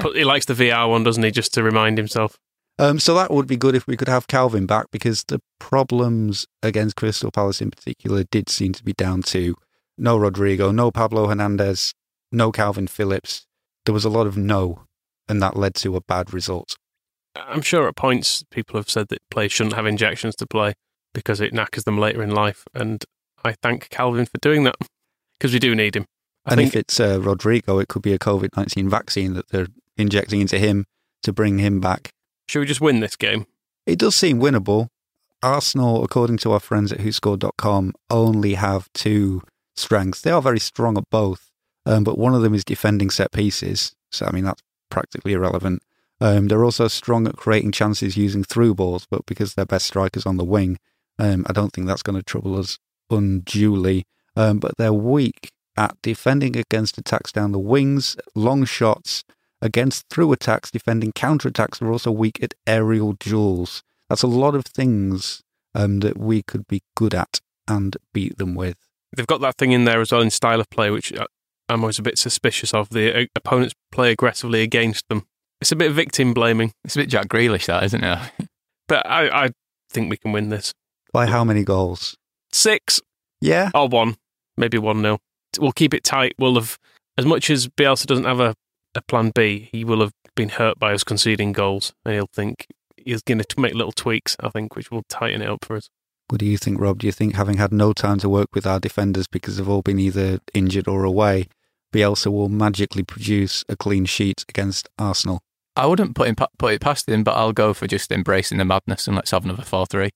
[0.00, 1.30] Put- he likes the VR one, doesn't he?
[1.30, 2.38] Just to remind himself.
[2.78, 6.46] Um, so that would be good if we could have Calvin back because the problems
[6.62, 9.54] against Crystal Palace in particular did seem to be down to
[9.98, 11.92] no Rodrigo, no Pablo Hernandez,
[12.32, 13.46] no Calvin Phillips.
[13.84, 14.84] There was a lot of no,
[15.28, 16.76] and that led to a bad result.
[17.36, 20.72] I'm sure at points people have said that players shouldn't have injections to play
[21.12, 23.04] because it knackers them later in life, and
[23.44, 24.76] I thank Calvin for doing that
[25.38, 26.06] because we do need him.
[26.46, 29.48] I and think if it's uh, Rodrigo, it could be a COVID 19 vaccine that
[29.50, 30.84] they're injecting into him
[31.22, 32.10] to bring him back.
[32.48, 33.46] should we just win this game?
[33.86, 34.88] It does seem winnable.
[35.42, 39.42] Arsenal, according to our friends at WhoScored.com, only have two
[39.76, 40.20] strengths.
[40.20, 41.50] They are very strong at both,
[41.86, 43.94] um, but one of them is defending set pieces.
[44.12, 45.82] So, I mean, that's practically irrelevant.
[46.20, 50.26] Um, they're also strong at creating chances using through balls, but because their best striker's
[50.26, 50.78] on the wing,
[51.18, 52.78] Um, I don't think that's going to trouble us
[53.10, 54.04] unduly.
[54.36, 59.24] Um, but they're weak at defending against attacks down the wings, long shots,
[59.62, 61.78] against through attacks, defending counter attacks.
[61.78, 63.82] They're also weak at aerial duels.
[64.08, 65.42] That's a lot of things
[65.74, 68.76] um, that we could be good at and beat them with.
[69.16, 71.12] They've got that thing in there as well in style of play, which
[71.68, 72.88] I'm always a bit suspicious of.
[72.90, 75.26] The uh, opponents play aggressively against them.
[75.60, 76.72] It's a bit victim blaming.
[76.84, 78.18] It's a bit Jack Grealish, that isn't it?
[78.88, 79.50] but I, I
[79.90, 80.72] think we can win this.
[81.12, 82.16] By how many goals?
[82.52, 83.00] Six.
[83.40, 83.70] Yeah.
[83.74, 84.16] Or one.
[84.56, 85.20] Maybe one nil.
[85.58, 86.34] We'll keep it tight.
[86.38, 86.78] We'll have,
[87.18, 88.54] as much as Bielsa doesn't have a,
[88.94, 92.66] a plan B, he will have been hurt by us conceding goals, and he'll think
[92.96, 94.36] he's going to make little tweaks.
[94.40, 95.88] I think, which will tighten it up for us.
[96.28, 96.98] What do you think, Rob?
[96.98, 99.82] Do you think having had no time to work with our defenders because they've all
[99.82, 101.48] been either injured or away,
[101.92, 105.42] Bielsa will magically produce a clean sheet against Arsenal?
[105.76, 108.64] I wouldn't put him put it past him, but I'll go for just embracing the
[108.64, 110.10] madness and let's have another four three.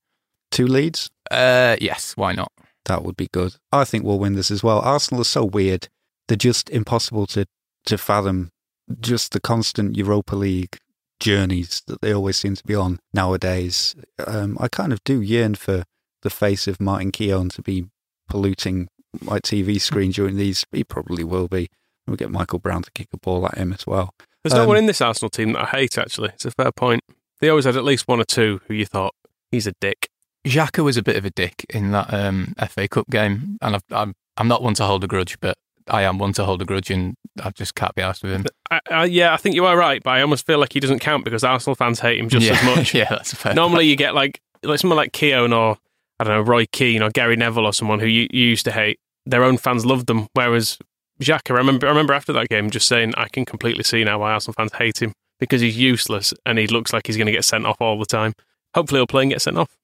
[0.50, 1.10] Two leads?
[1.30, 2.12] Uh, yes.
[2.16, 2.52] Why not?
[2.84, 3.56] That would be good.
[3.72, 4.80] I think we'll win this as well.
[4.80, 5.88] Arsenal is so weird;
[6.28, 7.46] they're just impossible to
[7.86, 8.52] to fathom.
[9.00, 10.78] Just the constant Europa League
[11.20, 13.94] journeys that they always seem to be on nowadays.
[14.26, 15.84] Um, I kind of do yearn for
[16.22, 17.86] the face of Martin Keown to be
[18.28, 18.88] polluting
[19.20, 20.64] my TV screen during these.
[20.72, 21.68] He probably will be.
[22.06, 24.14] We'll get Michael Brown to kick a ball at him as well.
[24.42, 26.30] There's um, no one in this Arsenal team that I hate, actually.
[26.30, 27.02] It's a fair point.
[27.40, 29.14] They always had at least one or two who you thought,
[29.50, 30.08] he's a dick.
[30.44, 33.84] Xhaka was a bit of a dick in that um, FA Cup game, and I've,
[33.90, 35.56] I'm I'm not one to hold a grudge, but
[35.88, 38.46] I am one to hold a grudge, and I just can't be asked with him.
[38.70, 41.00] I, I, yeah, I think you are right, but I almost feel like he doesn't
[41.00, 42.54] count because Arsenal fans hate him just yeah.
[42.54, 42.94] as much.
[42.94, 43.54] yeah, that's fair.
[43.54, 45.76] Normally, you get like like someone like Keown or
[46.18, 48.72] I don't know Roy Keane or Gary Neville or someone who you, you used to
[48.72, 48.98] hate.
[49.26, 50.78] Their own fans loved them, whereas
[51.20, 54.18] Xhaka, I remember I remember after that game just saying I can completely see now
[54.20, 57.32] why Arsenal fans hate him because he's useless and he looks like he's going to
[57.32, 58.32] get sent off all the time.
[58.74, 59.76] Hopefully, he'll play and get sent off.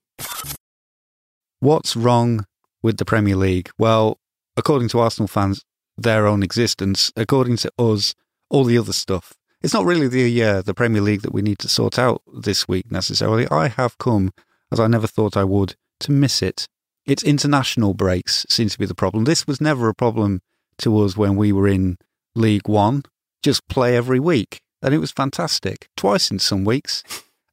[1.61, 2.47] What's wrong
[2.83, 3.71] with the Premier League?
[3.79, 4.19] Well,
[4.57, 5.63] according to Arsenal fans,
[6.03, 7.13] their own existence.
[7.17, 8.15] According to us,
[8.49, 9.35] all the other stuff.
[9.63, 12.67] It's not really the uh, the Premier League that we need to sort out this
[12.67, 13.47] week necessarily.
[13.51, 14.33] I have come,
[14.73, 16.67] as I never thought I would, to miss it.
[17.07, 19.25] Its international breaks seems to be the problem.
[19.25, 20.41] This was never a problem
[20.79, 21.99] to us when we were in
[22.35, 23.03] League One.
[23.43, 25.89] Just play every week, and it was fantastic.
[25.97, 27.03] Twice in some weeks,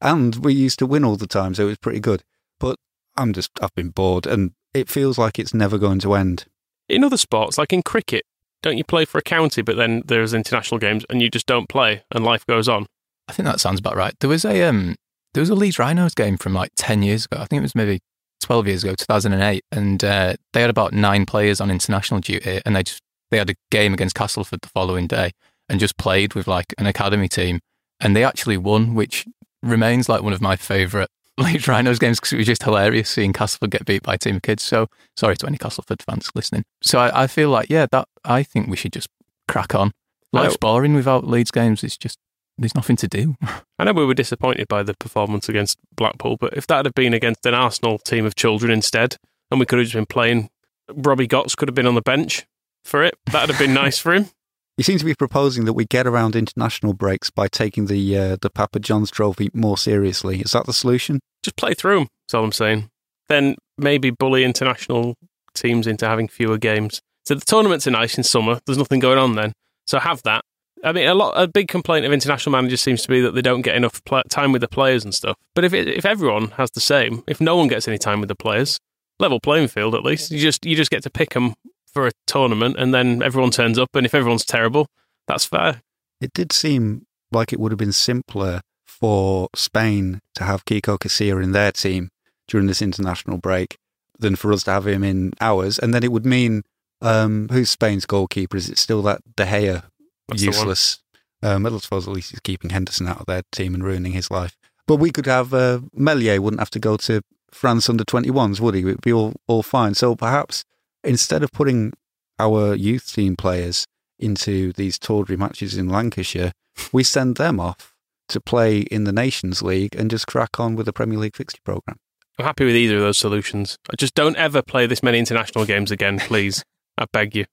[0.01, 2.23] and we used to win all the time, so it was pretty good.
[2.59, 2.77] But
[3.17, 6.45] I'm just I've been bored, and it feels like it's never going to end.
[6.87, 8.23] In other sports, like in cricket,
[8.63, 11.69] don't you play for a county, but then there's international games and you just don't
[11.69, 12.85] play and life goes on?
[13.27, 14.13] I think that sounds about right.
[14.19, 14.95] There was a um,
[15.33, 17.37] there was a Leeds Rhinos game from like ten years ago.
[17.41, 17.99] I think it was maybe
[18.41, 21.69] twelve years ago, two thousand and eight, and uh, they had about nine players on
[21.69, 23.01] international duty, and they just
[23.31, 25.31] they had a game against Castleford the following day
[25.69, 27.59] and just played with like an academy team,
[27.99, 29.25] and they actually won, which
[29.61, 31.09] remains like one of my favourite
[31.43, 34.37] Leeds Rhinos games because it was just hilarious seeing Castleford get beat by a team
[34.37, 34.63] of kids.
[34.63, 36.65] So sorry to any Castleford fans listening.
[36.81, 39.09] So I, I feel like, yeah, that I think we should just
[39.47, 39.91] crack on.
[40.33, 41.83] Life's boring without Leeds games.
[41.83, 42.19] It's just
[42.57, 43.35] there's nothing to do.
[43.79, 47.13] I know we were disappointed by the performance against Blackpool, but if that had been
[47.13, 49.17] against an Arsenal team of children instead,
[49.51, 50.49] and we could have just been playing,
[50.91, 52.45] Robbie Gotts could have been on the bench
[52.83, 53.17] for it.
[53.31, 54.29] That'd have been nice for him.
[54.77, 58.37] You seem to be proposing that we get around international breaks by taking the uh,
[58.39, 60.41] the Papa John's Trophy more seriously.
[60.41, 61.19] Is that the solution?
[61.41, 62.07] Just play through them.
[62.27, 62.89] That's all I'm saying.
[63.27, 65.15] Then maybe bully international
[65.55, 67.01] teams into having fewer games.
[67.25, 68.59] So the tournaments are nice in summer.
[68.65, 69.53] There's nothing going on then.
[69.87, 70.43] So have that.
[70.83, 73.41] I mean, a lot a big complaint of international managers seems to be that they
[73.41, 75.35] don't get enough play, time with the players and stuff.
[75.55, 78.29] But if it, if everyone has the same, if no one gets any time with
[78.29, 78.77] the players,
[79.19, 80.29] level playing field at least.
[80.29, 81.55] You just you just get to pick them
[81.93, 83.89] for a tournament, and then everyone turns up.
[83.95, 84.87] And if everyone's terrible,
[85.27, 85.81] that's fair.
[86.21, 91.43] It did seem like it would have been simpler for Spain to have Kiko Casilla
[91.43, 92.09] in their team
[92.47, 93.77] during this international break
[94.17, 95.77] than for us to have him in ours.
[95.77, 96.63] And then it would mean
[97.01, 98.57] um, who's Spain's goalkeeper?
[98.57, 99.83] Is it still that De Gea
[100.27, 100.99] That's useless?
[101.43, 104.31] Um, I suppose at least he's keeping Henderson out of their team and ruining his
[104.31, 104.57] life.
[104.87, 107.21] But we could have uh, Meslier wouldn't have to go to
[107.51, 108.81] France under 21s, would he?
[108.81, 109.93] It would be all, all fine.
[109.93, 110.63] So perhaps
[111.03, 111.93] instead of putting
[112.39, 113.85] our youth team players
[114.19, 116.51] into these tawdry matches in Lancashire,
[116.91, 117.93] we send them off
[118.29, 121.61] to play in the Nations League and just crack on with the Premier League fixture
[121.63, 121.97] programme.
[122.37, 123.77] I'm happy with either of those solutions.
[123.91, 126.63] I just don't ever play this many international games again, please.
[126.97, 127.45] I beg you.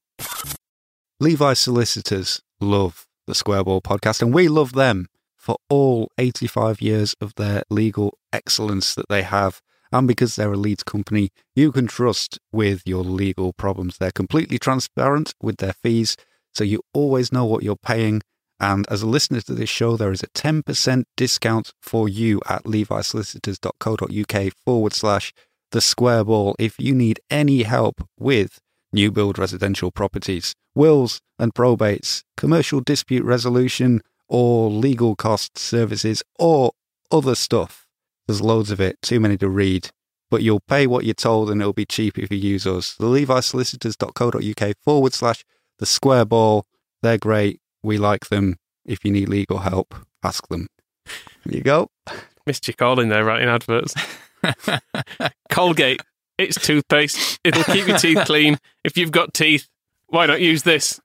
[1.20, 7.14] Levi solicitors love the Square Ball podcast, and we love them for all 85 years
[7.20, 9.62] of their legal excellence that they have.
[9.94, 13.96] And because they're a Leeds company, you can trust with your legal problems.
[13.96, 16.16] They're completely transparent with their fees,
[16.52, 18.20] so you always know what you're paying.
[18.58, 22.64] And as a listener to this show, there is a 10% discount for you at
[22.64, 25.32] levisolicitors.co.uk forward slash
[25.70, 28.58] the square ball if you need any help with
[28.92, 36.72] new build residential properties, wills and probates, commercial dispute resolution, or legal cost services, or
[37.12, 37.83] other stuff.
[38.26, 39.90] There's loads of it, too many to read.
[40.30, 42.94] But you'll pay what you're told and it'll be cheap if you use us.
[42.94, 45.44] The levisolicitors.co.uk forward slash
[45.78, 46.66] the square ball.
[47.02, 47.60] They're great.
[47.82, 48.56] We like them.
[48.84, 50.68] If you need legal help, ask them.
[51.44, 51.90] There you go.
[52.46, 53.94] Missed your calling there, writing adverts.
[55.50, 56.00] Colgate,
[56.38, 57.38] it's toothpaste.
[57.44, 58.58] It'll keep your teeth clean.
[58.82, 59.68] If you've got teeth,
[60.06, 61.00] why not use this?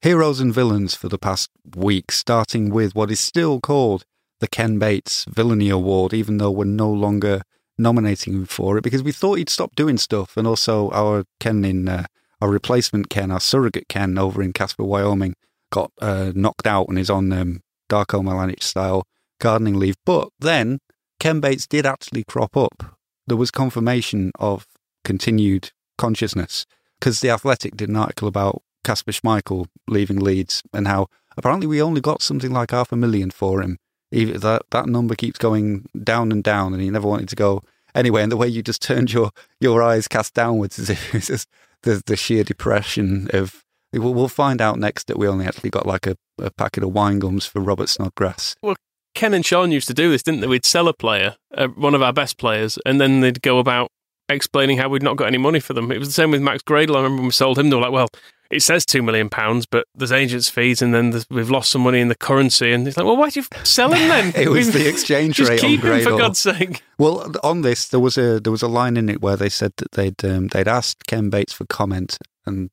[0.00, 4.04] Heroes and villains for the past week, starting with what is still called
[4.40, 7.42] the Ken Bates Villainy Award, even though we're no longer
[7.76, 10.36] nominating him for it because we thought he'd stop doing stuff.
[10.36, 12.06] And also, our Ken in uh,
[12.40, 15.34] our replacement Ken, our surrogate Ken over in Casper, Wyoming,
[15.70, 19.04] got uh, knocked out and is on um, Darko Milanic style
[19.40, 19.96] gardening leave.
[20.04, 20.78] But then
[21.20, 22.96] Ken Bates did actually crop up.
[23.26, 24.66] There was confirmation of
[25.04, 26.66] continued consciousness
[26.98, 31.82] because the Athletic did an article about Kasper Schmeichel leaving Leeds and how apparently we
[31.82, 33.78] only got something like half a million for him.
[34.10, 37.62] Even that that number keeps going down and down, and he never wanted to go
[37.94, 38.22] anyway.
[38.22, 39.30] And the way you just turned your
[39.60, 40.78] your eyes cast downwards
[41.12, 41.48] it's just
[41.82, 43.64] the the sheer depression of.
[43.90, 46.92] We'll, we'll find out next that we only actually got like a, a packet of
[46.92, 48.54] wine gums for Robert Snodgrass.
[48.62, 48.76] Well,
[49.14, 50.46] Ken and Sean used to do this, didn't they?
[50.46, 53.90] We'd sell a player, uh, one of our best players, and then they'd go about
[54.28, 55.90] explaining how we'd not got any money for them.
[55.90, 56.96] It was the same with Max Gradel.
[56.96, 58.08] I remember when we sold him, they were like, well,
[58.50, 59.28] it says £2 million,
[59.70, 62.72] but there's agents' fees, and then we've lost some money in the currency.
[62.72, 64.32] And it's like, well, why do you sell him then?
[64.40, 66.82] it was the exchange Just rate keep him, for God's sake.
[66.98, 69.72] Well, on this, there was a there was a line in it where they said
[69.76, 72.70] that they'd um, they'd asked Ken Bates for comment and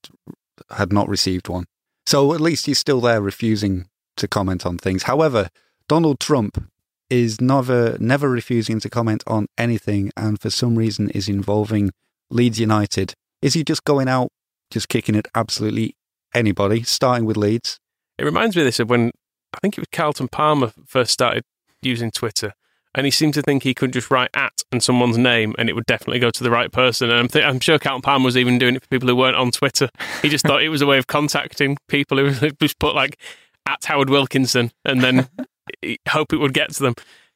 [0.72, 1.66] had not received one.
[2.06, 5.04] So at least he's still there, refusing to comment on things.
[5.04, 5.50] However,
[5.90, 6.70] Donald Trump
[7.10, 11.92] is never never refusing to comment on anything, and for some reason is involving
[12.30, 13.14] Leeds United.
[13.42, 14.32] Is he just going out,
[14.76, 15.96] just kicking at absolutely
[16.34, 17.80] anybody, starting with Leeds?
[18.20, 19.12] It reminds me of this of when
[19.54, 21.44] I think it was Carlton Palmer first started
[21.82, 22.52] using Twitter,
[22.94, 25.74] and he seemed to think he could just write at and someone's name, and it
[25.74, 27.10] would definitely go to the right person.
[27.10, 29.38] And I'm, th- I'm sure Carlton Palmer was even doing it for people who weren't
[29.38, 29.90] on Twitter.
[30.22, 33.18] He just thought it was a way of contacting people who just put like
[33.66, 35.30] at Howard Wilkinson, and then
[36.10, 36.96] hope it would get to them.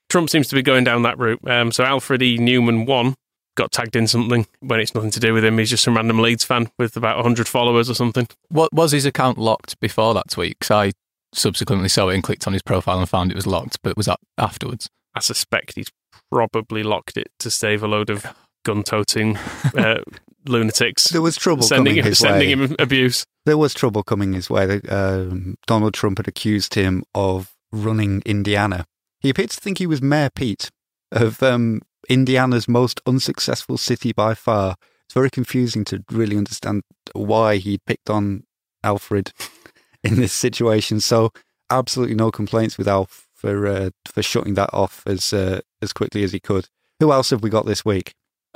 [0.09, 1.39] Trump seems to be going down that route.
[1.47, 2.37] Um, so Alfred E.
[2.37, 3.15] Newman one
[3.59, 5.57] got tagged in something when it's nothing to do with him.
[5.57, 8.27] He's just some random Leeds fan with about 100 followers or something.
[8.47, 10.57] What was his account locked before that tweet?
[10.57, 10.91] Because I
[11.33, 14.05] subsequently saw it and clicked on his profile and found it was locked, but was
[14.05, 14.89] that afterwards?
[15.13, 15.89] I suspect he's
[16.31, 18.25] probably locked it to save a load of
[18.63, 19.37] gun-toting
[19.77, 20.01] uh,
[20.47, 21.09] lunatics.
[21.09, 22.65] There was trouble sending coming him, his sending way.
[22.67, 23.25] him abuse.
[23.45, 24.79] There was trouble coming his way.
[24.87, 28.85] Um, Donald Trump had accused him of running Indiana.
[29.19, 30.69] He appeared to think he was Mayor Pete
[31.11, 34.75] of um, Indiana's most unsuccessful city by far.
[35.05, 36.83] It's very confusing to really understand
[37.13, 38.43] why he picked on
[38.83, 39.31] Alfred
[40.03, 40.99] in this situation.
[40.99, 41.31] So,
[41.69, 46.23] absolutely no complaints with Alf for uh, for shutting that off as uh, as quickly
[46.23, 46.67] as he could.
[46.99, 48.13] Who else have we got this week?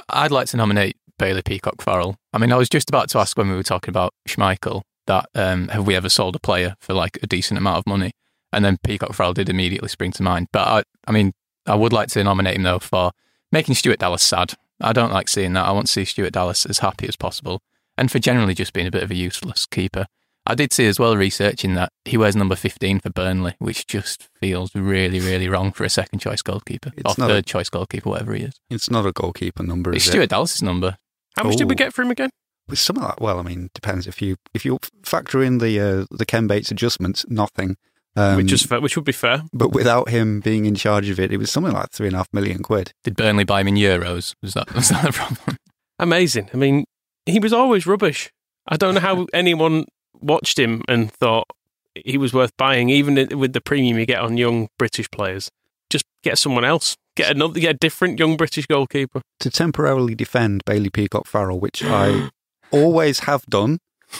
[0.10, 2.18] I'd like to nominate Bailey Peacock Farrell.
[2.34, 5.28] I mean, I was just about to ask when we were talking about Schmeichel that
[5.36, 8.12] um, have we ever sold a player for like a decent amount of money?
[8.52, 10.48] And then Peacock Farrell did immediately spring to mind.
[10.52, 11.34] But I, I mean,
[11.66, 13.12] I would like to nominate him though for
[13.54, 14.56] making Stuart Dallas sad.
[14.82, 15.66] I don't like seeing that.
[15.66, 17.62] I want to see Stuart Dallas as happy as possible,
[17.98, 20.08] and for generally just being a bit of a useless keeper.
[20.46, 24.28] I did see as well researching that he wears number 15 for Burnley, which just
[24.42, 27.70] feels really, really wrong for a second choice goalkeeper It's or not a- third choice
[27.70, 28.54] goalkeeper, whatever he is.
[28.70, 30.30] It's not a goalkeeper number, It's is Stuart it?
[30.32, 30.98] Dallas's number.
[31.38, 32.30] How much did we get for him again?
[32.68, 35.80] With some of that, well, I mean, depends if you if you factor in the
[35.80, 37.76] uh, the Ken Bates adjustments, nothing.
[38.16, 39.44] Um, which, is fair, which would be fair.
[39.52, 42.20] but without him being in charge of it, it was something like three and a
[42.20, 42.92] half million quid.
[43.04, 44.36] Did Burnley buy him in euros?
[44.42, 45.58] Was that was that the problem?
[45.98, 46.50] Amazing.
[46.54, 46.86] I mean,
[47.26, 48.32] he was always rubbish.
[48.68, 49.86] I don't know how anyone
[50.22, 51.48] watched him and thought
[51.96, 55.50] he was worth buying, even with the premium you get on young British players.
[55.90, 56.96] Just get someone else.
[57.16, 59.22] Get another, get a different young British goalkeeper.
[59.40, 62.30] To temporarily defend Bailey Peacock Farrell, which I
[62.72, 63.78] always have done,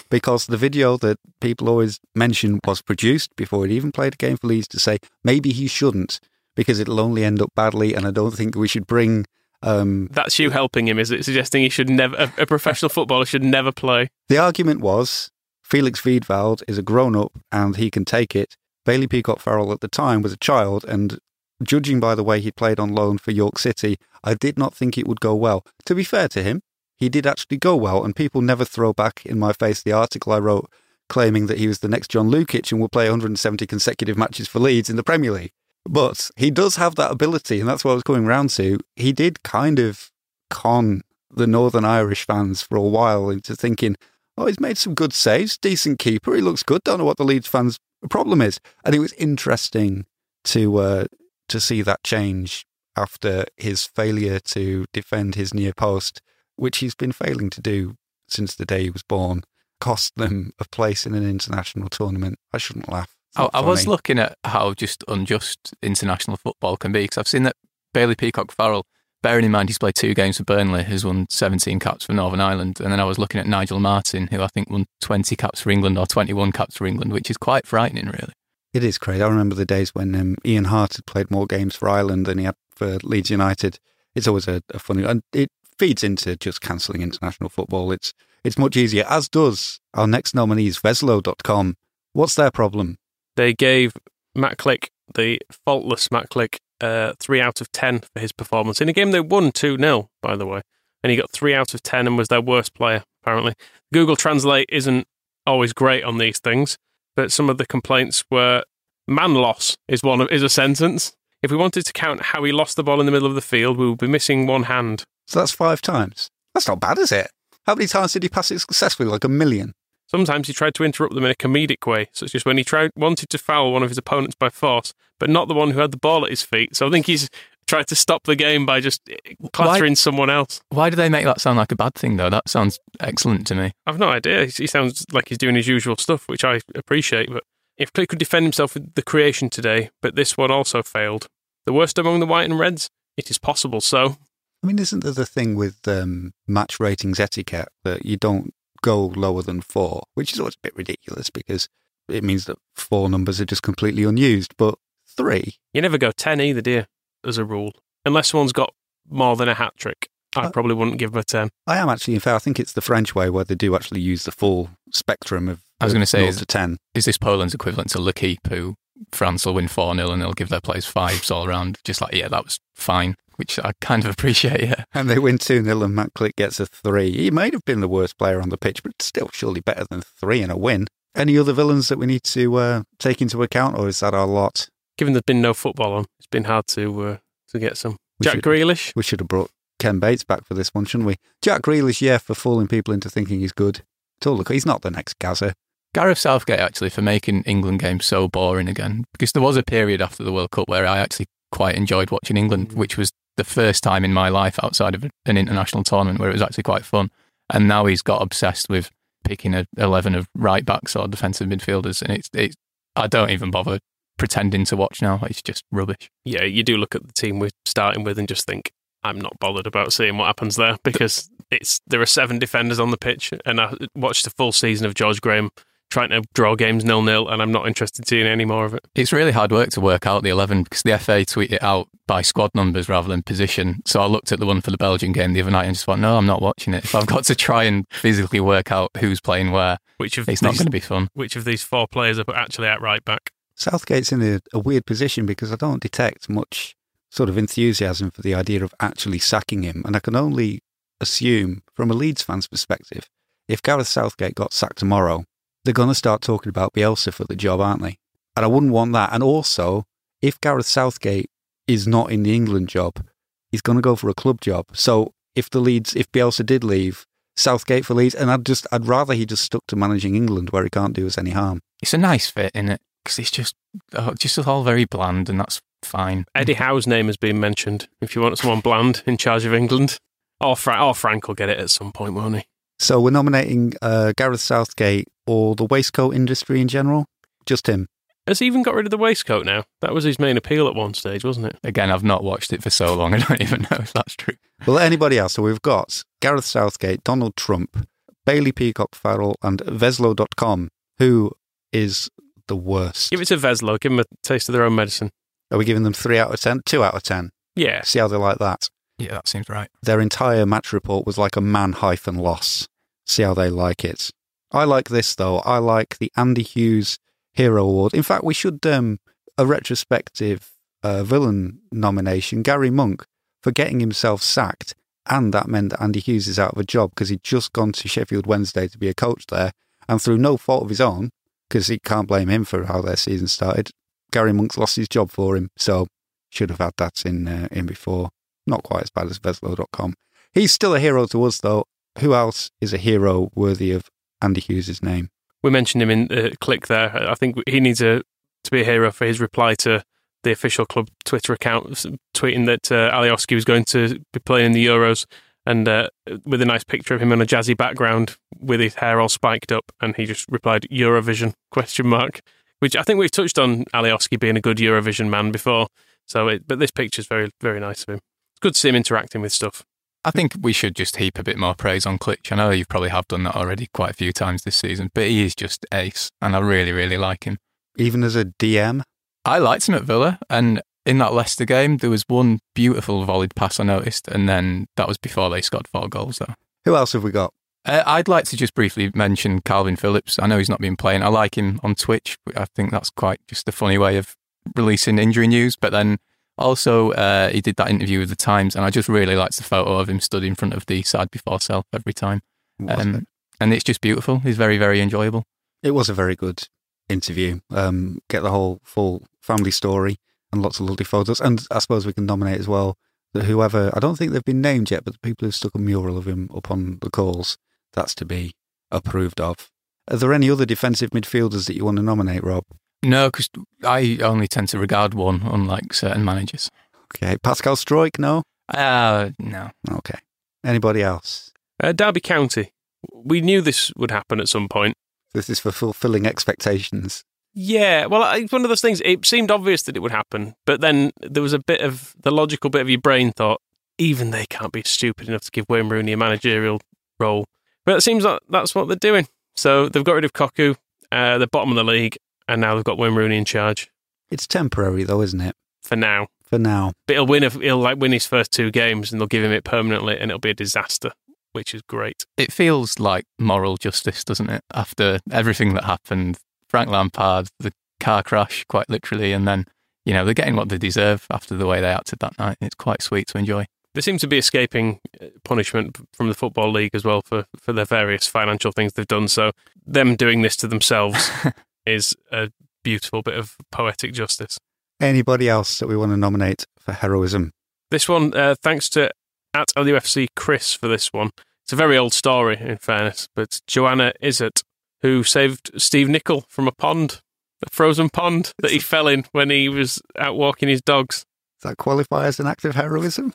[0.10, 4.38] because the video that people always mention was produced before he'd even played a game
[4.38, 6.20] for Leeds to say maybe he shouldn't
[6.56, 9.26] because it'll only end up badly, and I don't think we should bring.
[9.62, 11.24] Um, That's you helping him, is it?
[11.24, 14.10] Suggesting he should never, a, a professional footballer should never play.
[14.28, 15.32] The argument was
[15.64, 18.58] Felix Wiedwald is a grown up and he can take it.
[18.86, 21.20] Bailey Peacock Farrell at the time was a child, and
[21.64, 24.98] judging by the way he played on loan for York City, I did not think
[24.98, 25.66] it would go well.
[25.86, 26.62] To be fair to him,
[27.04, 30.34] he did actually go well, and people never throw back in my face the article
[30.34, 30.70] I wrote
[31.10, 34.60] claiming that he was the next John Lukic and will play 170 consecutive matches for
[34.60, 35.52] Leeds in the Premier League.
[35.86, 38.80] But he does have that ability, and that's what I was coming round to.
[38.96, 40.12] He did kind of
[40.50, 43.96] con the Northern Irish fans for a while into thinking,
[44.38, 46.84] oh, he's made some good saves, decent keeper, he looks good.
[46.84, 47.80] Don't know what the Leeds fans'
[48.10, 48.60] problem is.
[48.86, 50.06] And it was interesting
[50.46, 51.06] to uh,
[51.50, 56.22] to see that change after his failure to defend his near post,
[56.56, 57.96] which he's been failing to do
[58.28, 59.44] since the day he was born,
[59.80, 62.40] cost them a place in an international tournament.
[62.54, 63.16] I shouldn't laugh.
[63.36, 67.44] I, I was looking at how just unjust international football can be because I've seen
[67.44, 67.56] that
[67.94, 68.86] Bailey Peacock Farrell,
[69.22, 72.42] bearing in mind he's played two games for Burnley, has won 17 caps for Northern
[72.42, 72.80] Ireland.
[72.80, 75.72] And then I was looking at Nigel Martyn, who I think won 20 caps for
[75.72, 78.34] England or 21 caps for England, which is quite frightening, really.
[78.74, 79.22] It is crazy.
[79.22, 82.40] I remember the days when um, Ian Harte had played more games for Ireland than
[82.40, 83.80] he had for Leeds United.
[84.16, 87.92] It's always a, a funny, and it feeds into just cancelling international football.
[87.92, 88.14] It's
[88.44, 91.76] it's much easier, as does our next nominees, Veslo.com.
[92.12, 92.98] What's their problem?
[93.36, 93.94] They gave
[94.36, 98.90] Matt Klich, the faultless Matt Klich, uh, three out of ten for his performance in
[98.90, 100.62] a game they won two 0 by the way,
[101.02, 103.04] and he got three out of ten and was their worst player.
[103.22, 103.54] Apparently,
[103.94, 105.08] Google Translate isn't
[105.48, 106.78] always great on these things,
[107.16, 108.64] but some of the complaints were
[109.08, 111.14] man loss is one of, is a sentence.
[111.42, 113.42] If we wanted to count how he lost the ball in the middle of the
[113.42, 115.04] field, we would be missing one hand.
[115.28, 116.30] So that's five times.
[116.54, 117.30] That's not bad, is it?
[117.66, 119.10] How many times did he pass it successfully?
[119.10, 119.74] Like a million.
[120.08, 122.92] Sometimes he tried to interrupt them in a comedic way, such as when he tried
[122.96, 125.92] wanted to foul one of his opponents by force, but not the one who had
[125.92, 126.76] the ball at his feet.
[126.76, 127.30] So I think he's
[127.66, 129.16] tried to stop the game by just eh,
[129.54, 130.62] clattering Why- someone else.
[130.70, 132.30] Why do they make that sound like a bad thing, though?
[132.30, 133.72] That sounds excellent to me.
[133.88, 134.46] I've no idea.
[134.46, 137.30] He sounds like he's doing his usual stuff, which I appreciate.
[137.32, 137.44] But
[137.78, 141.28] if Klich could defend himself with the creation today, but this one also failed,
[141.66, 143.82] the worst among the white and reds, it is possible.
[143.82, 144.18] So
[144.64, 149.06] I mean, isn't there the thing with um, match ratings etiquette that you don't go
[149.08, 151.68] lower than four, which is always a bit ridiculous because
[152.08, 154.56] it means that four numbers are just completely unused.
[154.58, 154.76] But
[155.18, 156.88] three, you never go ten either, dear,
[157.26, 157.74] as a rule,
[158.06, 158.74] unless someone's got
[159.10, 160.10] more than a hat trick.
[160.36, 161.50] I Uh, probably wouldn't give him a ten.
[161.68, 164.02] I am actually, in fact, I think it's the French way where they do actually
[164.02, 165.62] use the full spectrum of.
[165.80, 166.78] I was going to say, zero is, to ten.
[166.96, 168.76] is this Poland's equivalent to L'Equipe, who
[169.12, 171.80] France will win 4 0 and they'll give their players fives all around?
[171.84, 174.84] Just like, yeah, that was fine, which I kind of appreciate, yeah.
[174.94, 177.12] And they win 2 0 and Matt Klich gets a three.
[177.12, 180.02] He may have been the worst player on the pitch, but still surely better than
[180.02, 180.88] three in a win.
[181.16, 184.26] Any other villains that we need to uh, take into account, or is that our
[184.26, 184.68] lot?
[184.98, 187.18] Given there's been no football on, it's been hard to uh,
[187.50, 187.98] to get some.
[188.20, 191.08] We Jack should- Grealish, We should have brought Ken Bates back for this one, shouldn't
[191.08, 191.16] we?
[191.42, 193.82] Jack Grealish, yeah, for fooling people into thinking he's good.
[194.18, 195.54] It's all look, he's not the next Gazza.
[195.94, 199.06] Gareth Southgate, actually, for making England games so boring again.
[199.12, 202.38] Because there was a period after the World Cup where I actually quite enjoyed watching
[202.38, 202.76] England, mm.
[202.76, 206.34] which was the first time in my life outside of an international tournament where it
[206.34, 207.12] was actually quite fun.
[207.52, 208.90] And now he's got obsessed with
[209.24, 212.02] picking a 11 of right backs or defensive midfielders.
[212.02, 212.56] And it's, it's,
[212.96, 213.80] I don't even bother
[214.18, 215.20] pretending to watch now.
[215.24, 216.10] It's just rubbish.
[216.26, 218.72] yeah, you do look at the team we're starting with and just think,
[219.04, 222.92] I'm not bothered about seeing what happens there because it's there are seven defenders on
[222.92, 225.50] the pitch, and I watched a full season of George Graham
[225.94, 228.74] trying to draw games nil nil, and I'm not interested in seeing any more of
[228.74, 228.86] it.
[228.96, 231.88] It's really hard work to work out the 11 because the FA tweet it out
[232.08, 233.82] by squad numbers rather than position.
[233.86, 235.86] So I looked at the one for the Belgian game the other night and just
[235.86, 236.84] thought, no, I'm not watching it.
[236.84, 240.42] If I've got to try and physically work out who's playing where, Which of it's
[240.42, 241.10] not these, going to be fun.
[241.14, 243.32] which of these four players are actually at right back?
[243.56, 246.76] Southgate's in a, a weird position because I don't detect much
[247.12, 249.84] sort of enthusiasm for the idea of actually sacking him.
[249.86, 250.62] And I can only
[251.00, 253.08] assume, from a Leeds fan's perspective,
[253.48, 255.26] if Gareth Southgate got sacked tomorrow,
[255.64, 257.98] they're going to start talking about Bielsa for the job, aren't they?
[258.36, 259.12] And I wouldn't want that.
[259.14, 259.86] And also,
[260.22, 261.30] if Gareth Southgate
[261.68, 263.06] is not in the England job,
[263.52, 264.66] he's going to go for a club job.
[264.74, 267.06] So if the Leeds, if Bielsa did leave,
[267.36, 270.64] Southgate for Leeds, and I'd just, I'd rather he just stuck to managing England where
[270.64, 271.62] he can't do us any harm.
[271.82, 273.56] It's a nice fit in it because it's just,
[273.94, 276.26] oh, just all very bland and that's fine.
[276.36, 277.88] Eddie Howe's name has been mentioned.
[278.02, 279.98] If you want someone bland in charge of England,
[280.40, 282.44] or, Fra- or Frank will get it at some point, won't he?
[282.80, 287.06] So we're nominating uh, Gareth Southgate or the waistcoat industry in general.
[287.46, 287.88] Just him.
[288.28, 289.66] Has he even got rid of the waistcoat now?
[289.82, 291.60] That was his main appeal at one stage, wasn't it?
[291.64, 293.14] Again, I've not watched it for so long.
[293.14, 294.36] I don't even know if that's true.
[294.66, 295.34] Well, anybody else?
[295.34, 297.86] So we've got Gareth Southgate, Donald Trump,
[298.26, 300.70] Bailey Peacock Farrell, and Veslo.com,
[301.00, 301.32] who
[301.74, 302.10] is
[302.48, 303.12] the worst.
[303.12, 303.78] Give it to Veslo.
[303.80, 305.12] Give them a taste of their own medicine.
[305.52, 306.62] Are we giving them three out of ten?
[306.66, 307.32] Two out of ten.
[307.56, 307.82] Yeah.
[307.84, 308.70] See how they like that.
[308.98, 309.70] Yeah, that seems right.
[309.82, 312.68] Their entire match report was like a man hyphen loss.
[313.06, 314.12] See how they like it.
[314.54, 315.40] I like this though.
[315.40, 317.00] I like the Andy Hughes
[317.34, 317.94] Hero Award.
[317.94, 319.00] In fact, we should um,
[319.38, 320.52] a retrospective
[320.84, 322.44] uh, villain nomination.
[322.44, 323.06] Gary Monk
[323.42, 324.76] for getting himself sacked,
[325.10, 327.72] and that meant that Andy Hughes is out of a job because he'd just gone
[327.74, 329.52] to Sheffield Wednesday to be a coach there,
[329.90, 331.10] and through no fault of his own,
[331.50, 333.72] because he can't blame him for how their season started.
[334.12, 335.88] Gary Monk's lost his job for him, so
[336.30, 338.10] should have had that in uh, in before.
[338.46, 339.96] Not quite as bad as Veslo.com.
[340.34, 341.66] He's still a hero to us, though.
[342.00, 343.90] Who else is a hero worthy of
[344.24, 345.10] Andy Hughes' name?
[345.44, 347.10] We mentioned him in the click there.
[347.10, 348.02] I think he needs a,
[348.44, 349.84] to be a hero for his reply to
[350.24, 354.52] the official club Twitter account tweeting that uh, Alioski was going to be playing in
[354.54, 355.06] the Euros
[355.46, 355.90] and uh,
[356.26, 359.52] with a nice picture of him on a jazzy background with his hair all spiked
[359.52, 361.34] up and he just replied Eurovision?
[361.52, 362.22] question mark.
[362.60, 365.68] Which I think we've touched on Alioski being a good Eurovision man before.
[366.08, 368.00] So it, but this picture's very very nice of him.
[368.32, 369.66] It's good to see him interacting with stuff
[370.06, 372.32] I think we should just heap a bit more praise on Klich.
[372.32, 375.06] I know you probably have done that already quite a few times this season, but
[375.06, 377.38] he is just ace, and I really, really like him.
[377.78, 378.84] Even as a DM?
[379.24, 383.36] I liked him at Villa, and in that Leicester game, there was one beautiful volleyed
[383.36, 386.34] pass I noticed, and then that was before they scored four goals, though.
[386.66, 387.34] Who else have we got?
[387.66, 390.20] Uh, I'd like to just briefly mention Calvin Phillips.
[390.20, 391.02] I know he's not been playing.
[391.02, 392.18] I like him on Twitch.
[392.36, 394.18] I think that's quite just a funny way of
[394.56, 396.00] releasing injury news, but then
[396.38, 399.44] also, uh, he did that interview with the Times, and I just really liked the
[399.44, 402.22] photo of him stood in front of the side before self every time.
[402.68, 403.08] Um, it?
[403.40, 404.20] And it's just beautiful.
[404.20, 405.26] He's very, very enjoyable.
[405.62, 406.48] It was a very good
[406.90, 407.40] interview.
[407.50, 409.98] Um, get the whole full family story
[410.32, 411.22] and lots of lovely photos.
[411.22, 412.78] And I suppose we can nominate as well
[413.14, 415.60] that whoever, I don't think they've been named yet, but the people who've stuck a
[415.60, 417.38] mural of him up on the calls,
[417.74, 418.34] that's to be
[418.72, 419.52] approved of.
[419.90, 422.44] Are there any other defensive midfielders that you want to nominate, Rob?
[422.84, 423.30] No, because
[423.64, 426.52] I only tend to regard one, unlike certain managers.
[426.96, 427.18] Okay.
[427.18, 428.24] Pascal Struijk, no?
[428.54, 429.52] Uh, no.
[429.72, 430.00] Okay.
[430.44, 431.32] Anybody else?
[431.62, 432.52] Uh, Derby County.
[432.94, 434.76] We knew this would happen at some point.
[435.14, 437.06] This is for fulfilling expectations.
[437.34, 438.82] Yeah, well, it's one of those things.
[438.84, 442.12] It seemed obvious that it would happen, but then there was a bit of the
[442.12, 443.42] logical bit of your brain thought,
[443.80, 446.62] even they can't be stupid enough to give Wayne Rooney a managerial
[447.00, 447.26] role.
[447.66, 449.08] But it seems like that's what they're doing.
[449.36, 450.56] So they've got rid of Cocu.
[450.92, 451.98] Uh, they're bottom of the league
[452.28, 453.70] and now they've got Wayne Rooney in charge.
[454.10, 455.36] It's temporary, though, isn't it?
[455.62, 456.08] For now.
[456.24, 456.74] For now.
[456.88, 457.24] But he'll win.
[457.24, 460.12] A, he'll like win his first two games, and they'll give him it permanently, and
[460.12, 460.92] it'll be a disaster,
[461.32, 462.06] which is great.
[462.18, 464.44] It feels like moral justice, doesn't it?
[464.54, 466.18] After everything that happened,
[466.48, 469.46] Frank Lampard, the car crash, quite literally, and then
[469.86, 472.38] you know they're getting what they deserve after the way they acted that night.
[472.42, 473.46] It's quite sweet to enjoy.
[473.74, 477.54] They seem to be escaping uh, punishment from the football league as well for for
[477.54, 479.08] their various financial things they've done.
[479.08, 479.32] So
[479.66, 481.10] them doing this to themselves
[481.66, 482.30] is a
[482.64, 484.38] beautiful bit of poetic justice.
[484.80, 487.32] Anybody else that we want to nominate for heroism?
[487.72, 488.92] This one, uh, thanks to
[489.34, 491.12] at LUFC Chris for this one.
[491.44, 494.44] It's a very old story, in fairness, but Joanna Izzet,
[494.82, 497.02] who saved Steve Nicol from a pond,
[497.46, 501.06] a frozen pond that he fell in when he was out walking his dogs.
[501.42, 503.14] Does that qualify as an act of heroism?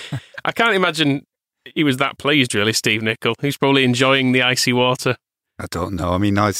[0.44, 1.24] I can't imagine
[1.74, 3.34] he was that pleased, really, Steve Nicol.
[3.40, 5.16] He's probably enjoying the icy water.
[5.58, 6.12] I don't know.
[6.12, 6.52] I mean, I,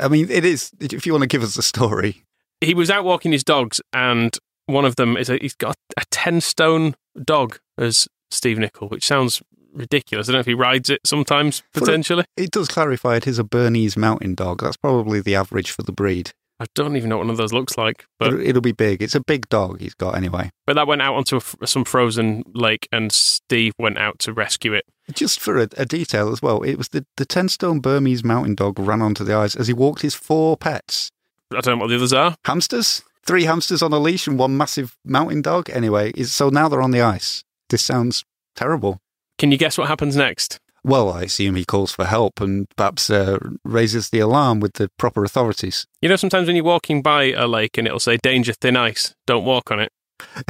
[0.00, 0.72] I mean, it is.
[0.80, 2.24] If you want to give us a story,
[2.60, 4.36] he was out walking his dogs, and
[4.66, 9.06] one of them is a, he's got a ten stone dog as Steve Nicol, which
[9.06, 9.42] sounds
[9.72, 10.28] ridiculous.
[10.28, 12.24] I don't know if he rides it sometimes potentially.
[12.36, 14.62] It does clarify it is a Bernese mountain dog.
[14.62, 16.32] That's probably the average for the breed.
[16.60, 19.02] I don't even know what one of those looks like, but it'll, it'll be big.
[19.02, 20.50] It's a big dog he's got anyway.
[20.66, 24.74] But that went out onto a, some frozen lake, and Steve went out to rescue
[24.74, 24.84] it.
[25.14, 28.54] Just for a, a, detail as well, it was the, the 10 stone Bernese mountain
[28.54, 31.10] dog ran onto the ice as he walked his four pets.
[31.52, 32.36] I don't know what the others are.
[32.44, 33.02] Hamsters?
[33.24, 35.68] Three hamsters on a leash and one massive mountain dog.
[35.70, 37.44] Anyway, so now they're on the ice.
[37.68, 38.24] This sounds
[38.56, 39.00] terrible.
[39.38, 40.60] Can you guess what happens next?
[40.82, 44.90] Well, I assume he calls for help and perhaps uh, raises the alarm with the
[44.98, 45.86] proper authorities.
[46.00, 49.14] You know, sometimes when you're walking by a lake and it'll say danger thin ice,
[49.26, 49.92] don't walk on it.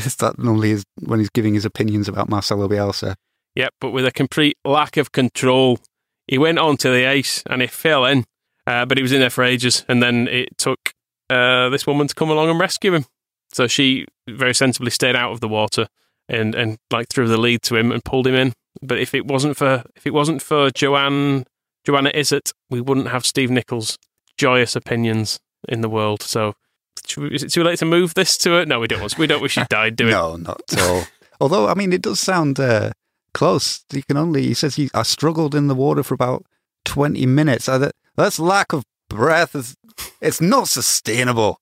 [0.04, 3.16] Is that normally is when he's giving his opinions about Marcelo Bielsa?
[3.60, 5.78] Yep, but with a complete lack of control.
[6.26, 8.24] He went onto the ice and he fell in,
[8.66, 9.84] uh, but he was in there for ages.
[9.86, 10.94] And then it took
[11.28, 13.04] uh, this woman to come along and rescue him.
[13.52, 15.88] So she very sensibly stayed out of the water
[16.26, 18.54] and, and like threw the lead to him and pulled him in.
[18.80, 21.44] But if it wasn't for if it wasn't for Joanne
[21.84, 23.98] Joanna Izzet, we wouldn't have Steve Nichols'
[24.38, 25.38] joyous opinions
[25.68, 26.22] in the world.
[26.22, 26.54] So
[27.14, 28.68] we, is it too late to move this to it?
[28.68, 29.18] No, we don't.
[29.18, 29.96] We don't wish he died.
[29.96, 30.10] Do we?
[30.12, 31.04] no, not at all.
[31.42, 32.92] Although I mean, it does sound uh,
[33.32, 33.84] close.
[33.90, 34.42] He can only.
[34.42, 34.90] He says he.
[34.94, 36.44] I struggled in the water for about
[36.84, 37.68] twenty minutes.
[37.68, 39.54] I, that, that's lack of breath.
[39.54, 39.76] Is,
[40.20, 41.60] it's not sustainable.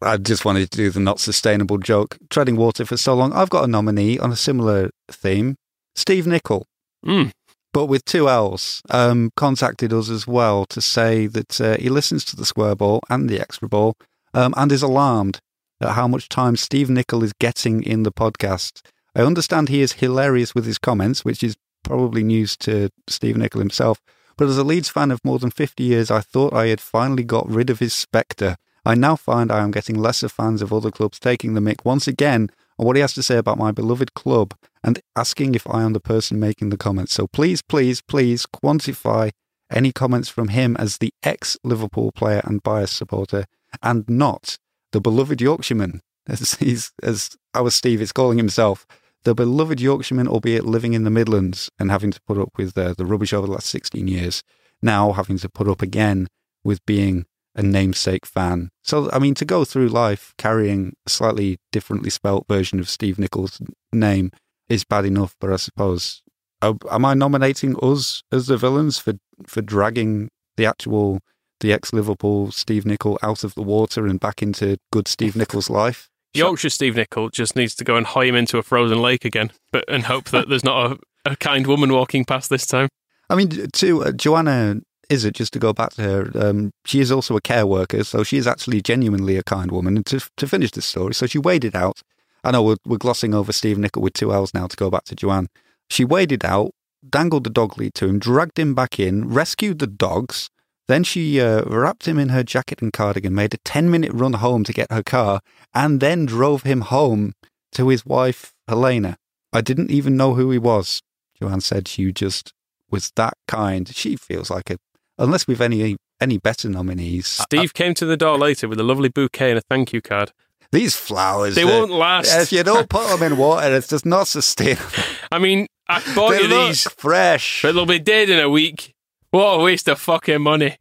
[0.00, 2.18] I just wanted to do the not sustainable joke.
[2.30, 3.32] Treading water for so long.
[3.32, 5.56] I've got a nominee on a similar theme.
[5.96, 6.66] Steve Nicol.
[7.04, 7.32] Mm.
[7.72, 12.24] But with two L's, um, contacted us as well to say that uh, he listens
[12.26, 13.94] to the square ball and the extra ball
[14.32, 15.40] um, and is alarmed
[15.80, 18.80] at how much time Steve Nicol is getting in the podcast.
[19.18, 23.58] I understand he is hilarious with his comments, which is probably news to Steve Nicol
[23.58, 24.00] himself.
[24.36, 27.24] But as a Leeds fan of more than 50 years, I thought I had finally
[27.24, 28.56] got rid of his spectre.
[28.84, 32.06] I now find I am getting lesser fans of other clubs taking the mick once
[32.06, 34.54] again on what he has to say about my beloved club
[34.84, 37.12] and asking if I am the person making the comments.
[37.12, 39.32] So please, please, please quantify
[39.68, 43.46] any comments from him as the ex Liverpool player and bias supporter
[43.82, 44.58] and not
[44.92, 48.86] the beloved Yorkshireman, as he's as our Steve is calling himself,
[49.24, 52.94] the beloved Yorkshireman, albeit living in the Midlands and having to put up with uh,
[52.96, 54.42] the rubbish over the last 16 years,
[54.82, 56.28] now having to put up again
[56.64, 58.70] with being a namesake fan.
[58.82, 63.18] So, I mean, to go through life carrying a slightly differently spelt version of Steve
[63.18, 63.60] Nichols'
[63.92, 64.30] name
[64.68, 66.22] is bad enough, but I suppose,
[66.62, 69.14] uh, am I nominating us as the villains for,
[69.46, 71.20] for dragging the actual,
[71.60, 75.70] the ex Liverpool Steve Nicol out of the water and back into good Steve Nichols'
[75.70, 76.08] life?
[76.34, 79.50] Yorkshire Steve Nichol just needs to go and hoy him into a frozen lake again,
[79.72, 82.88] but and hope that there's not a, a kind woman walking past this time.
[83.30, 86.30] I mean, to uh, Joanna is it just to go back to her?
[86.34, 89.96] Um, she is also a care worker, so she is actually genuinely a kind woman.
[89.96, 92.02] And to to finish this story, so she waded out.
[92.44, 95.04] I know we're, we're glossing over Steve Nichol with two L's now to go back
[95.04, 95.48] to Joanne.
[95.90, 96.72] She waded out,
[97.08, 100.50] dangled the dog lead to him, dragged him back in, rescued the dogs.
[100.88, 104.32] Then she uh, wrapped him in her jacket and cardigan, made a 10 minute run
[104.32, 105.40] home to get her car,
[105.74, 107.34] and then drove him home
[107.72, 109.18] to his wife, Helena.
[109.52, 111.02] I didn't even know who he was.
[111.38, 112.52] Joanne said she just
[112.90, 113.86] was that kind.
[113.88, 114.78] She feels like a
[115.18, 117.26] unless we've any any better nominees.
[117.26, 120.32] Steve came to the door later with a lovely bouquet and a thank you card.
[120.70, 122.34] These flowers, They won't last.
[122.34, 124.84] If you don't put them in water, it's just not sustainable.
[125.32, 127.62] I mean, I bought they you these, fresh.
[127.62, 128.94] but they'll be dead in a week.
[129.30, 130.76] What a waste of fucking money.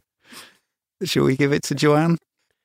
[1.04, 2.18] Shall we give it to Joanne?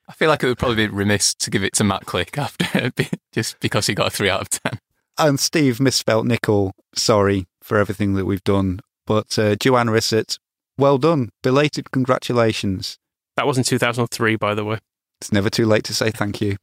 [0.09, 2.93] I feel like it would probably be remiss to give it to Matt Klich after,
[3.33, 4.79] just because he got a three out of ten.
[5.19, 6.73] And Steve misspelt Nickel.
[6.95, 8.79] Sorry for everything that we've done.
[9.07, 10.39] But uh, Joanne Rissett,
[10.79, 11.31] well done.
[11.43, 12.99] Belated congratulations.
[13.37, 14.79] That was in 2003, by the way.
[15.21, 16.59] It's never too late to say thank you.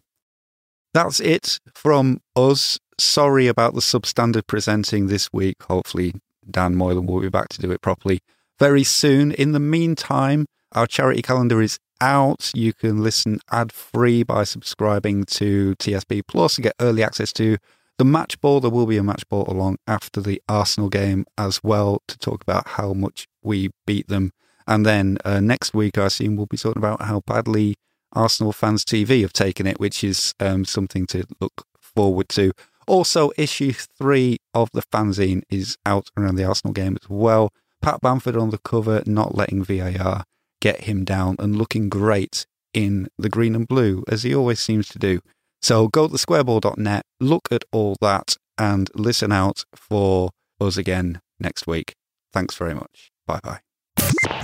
[0.94, 2.80] That's it from us.
[2.98, 5.58] Sorry about the substandard presenting this week.
[5.64, 6.16] Hopefully,
[6.50, 8.22] Dan Moylan will be back to do it properly
[8.60, 9.32] very soon.
[9.32, 12.52] In the meantime, our charity calendar is out.
[12.54, 17.58] You can listen ad free by subscribing to TSB Plus and get early access to
[17.98, 18.60] the match ball.
[18.60, 22.42] There will be a match ball along after the Arsenal game as well to talk
[22.42, 24.32] about how much we beat them.
[24.68, 27.76] And then uh, next week, I assume we'll be talking about how badly
[28.14, 32.52] Arsenal fans TV have taken it, which is um, something to look forward to.
[32.88, 37.52] Also, issue three of the fanzine is out around the Arsenal game as well.
[37.82, 40.24] Pat Bamford on the cover, not letting VAR
[40.62, 44.88] get him down and looking great in the green and blue, as he always seems
[44.90, 45.22] to do.
[45.62, 51.68] So go to squareball.net, look at all that, and listen out for us again next
[51.68, 51.96] week.
[52.34, 53.12] Thanks very much.
[53.26, 53.60] Bye bye.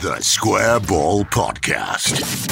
[0.01, 2.51] The Square Ball Podcast.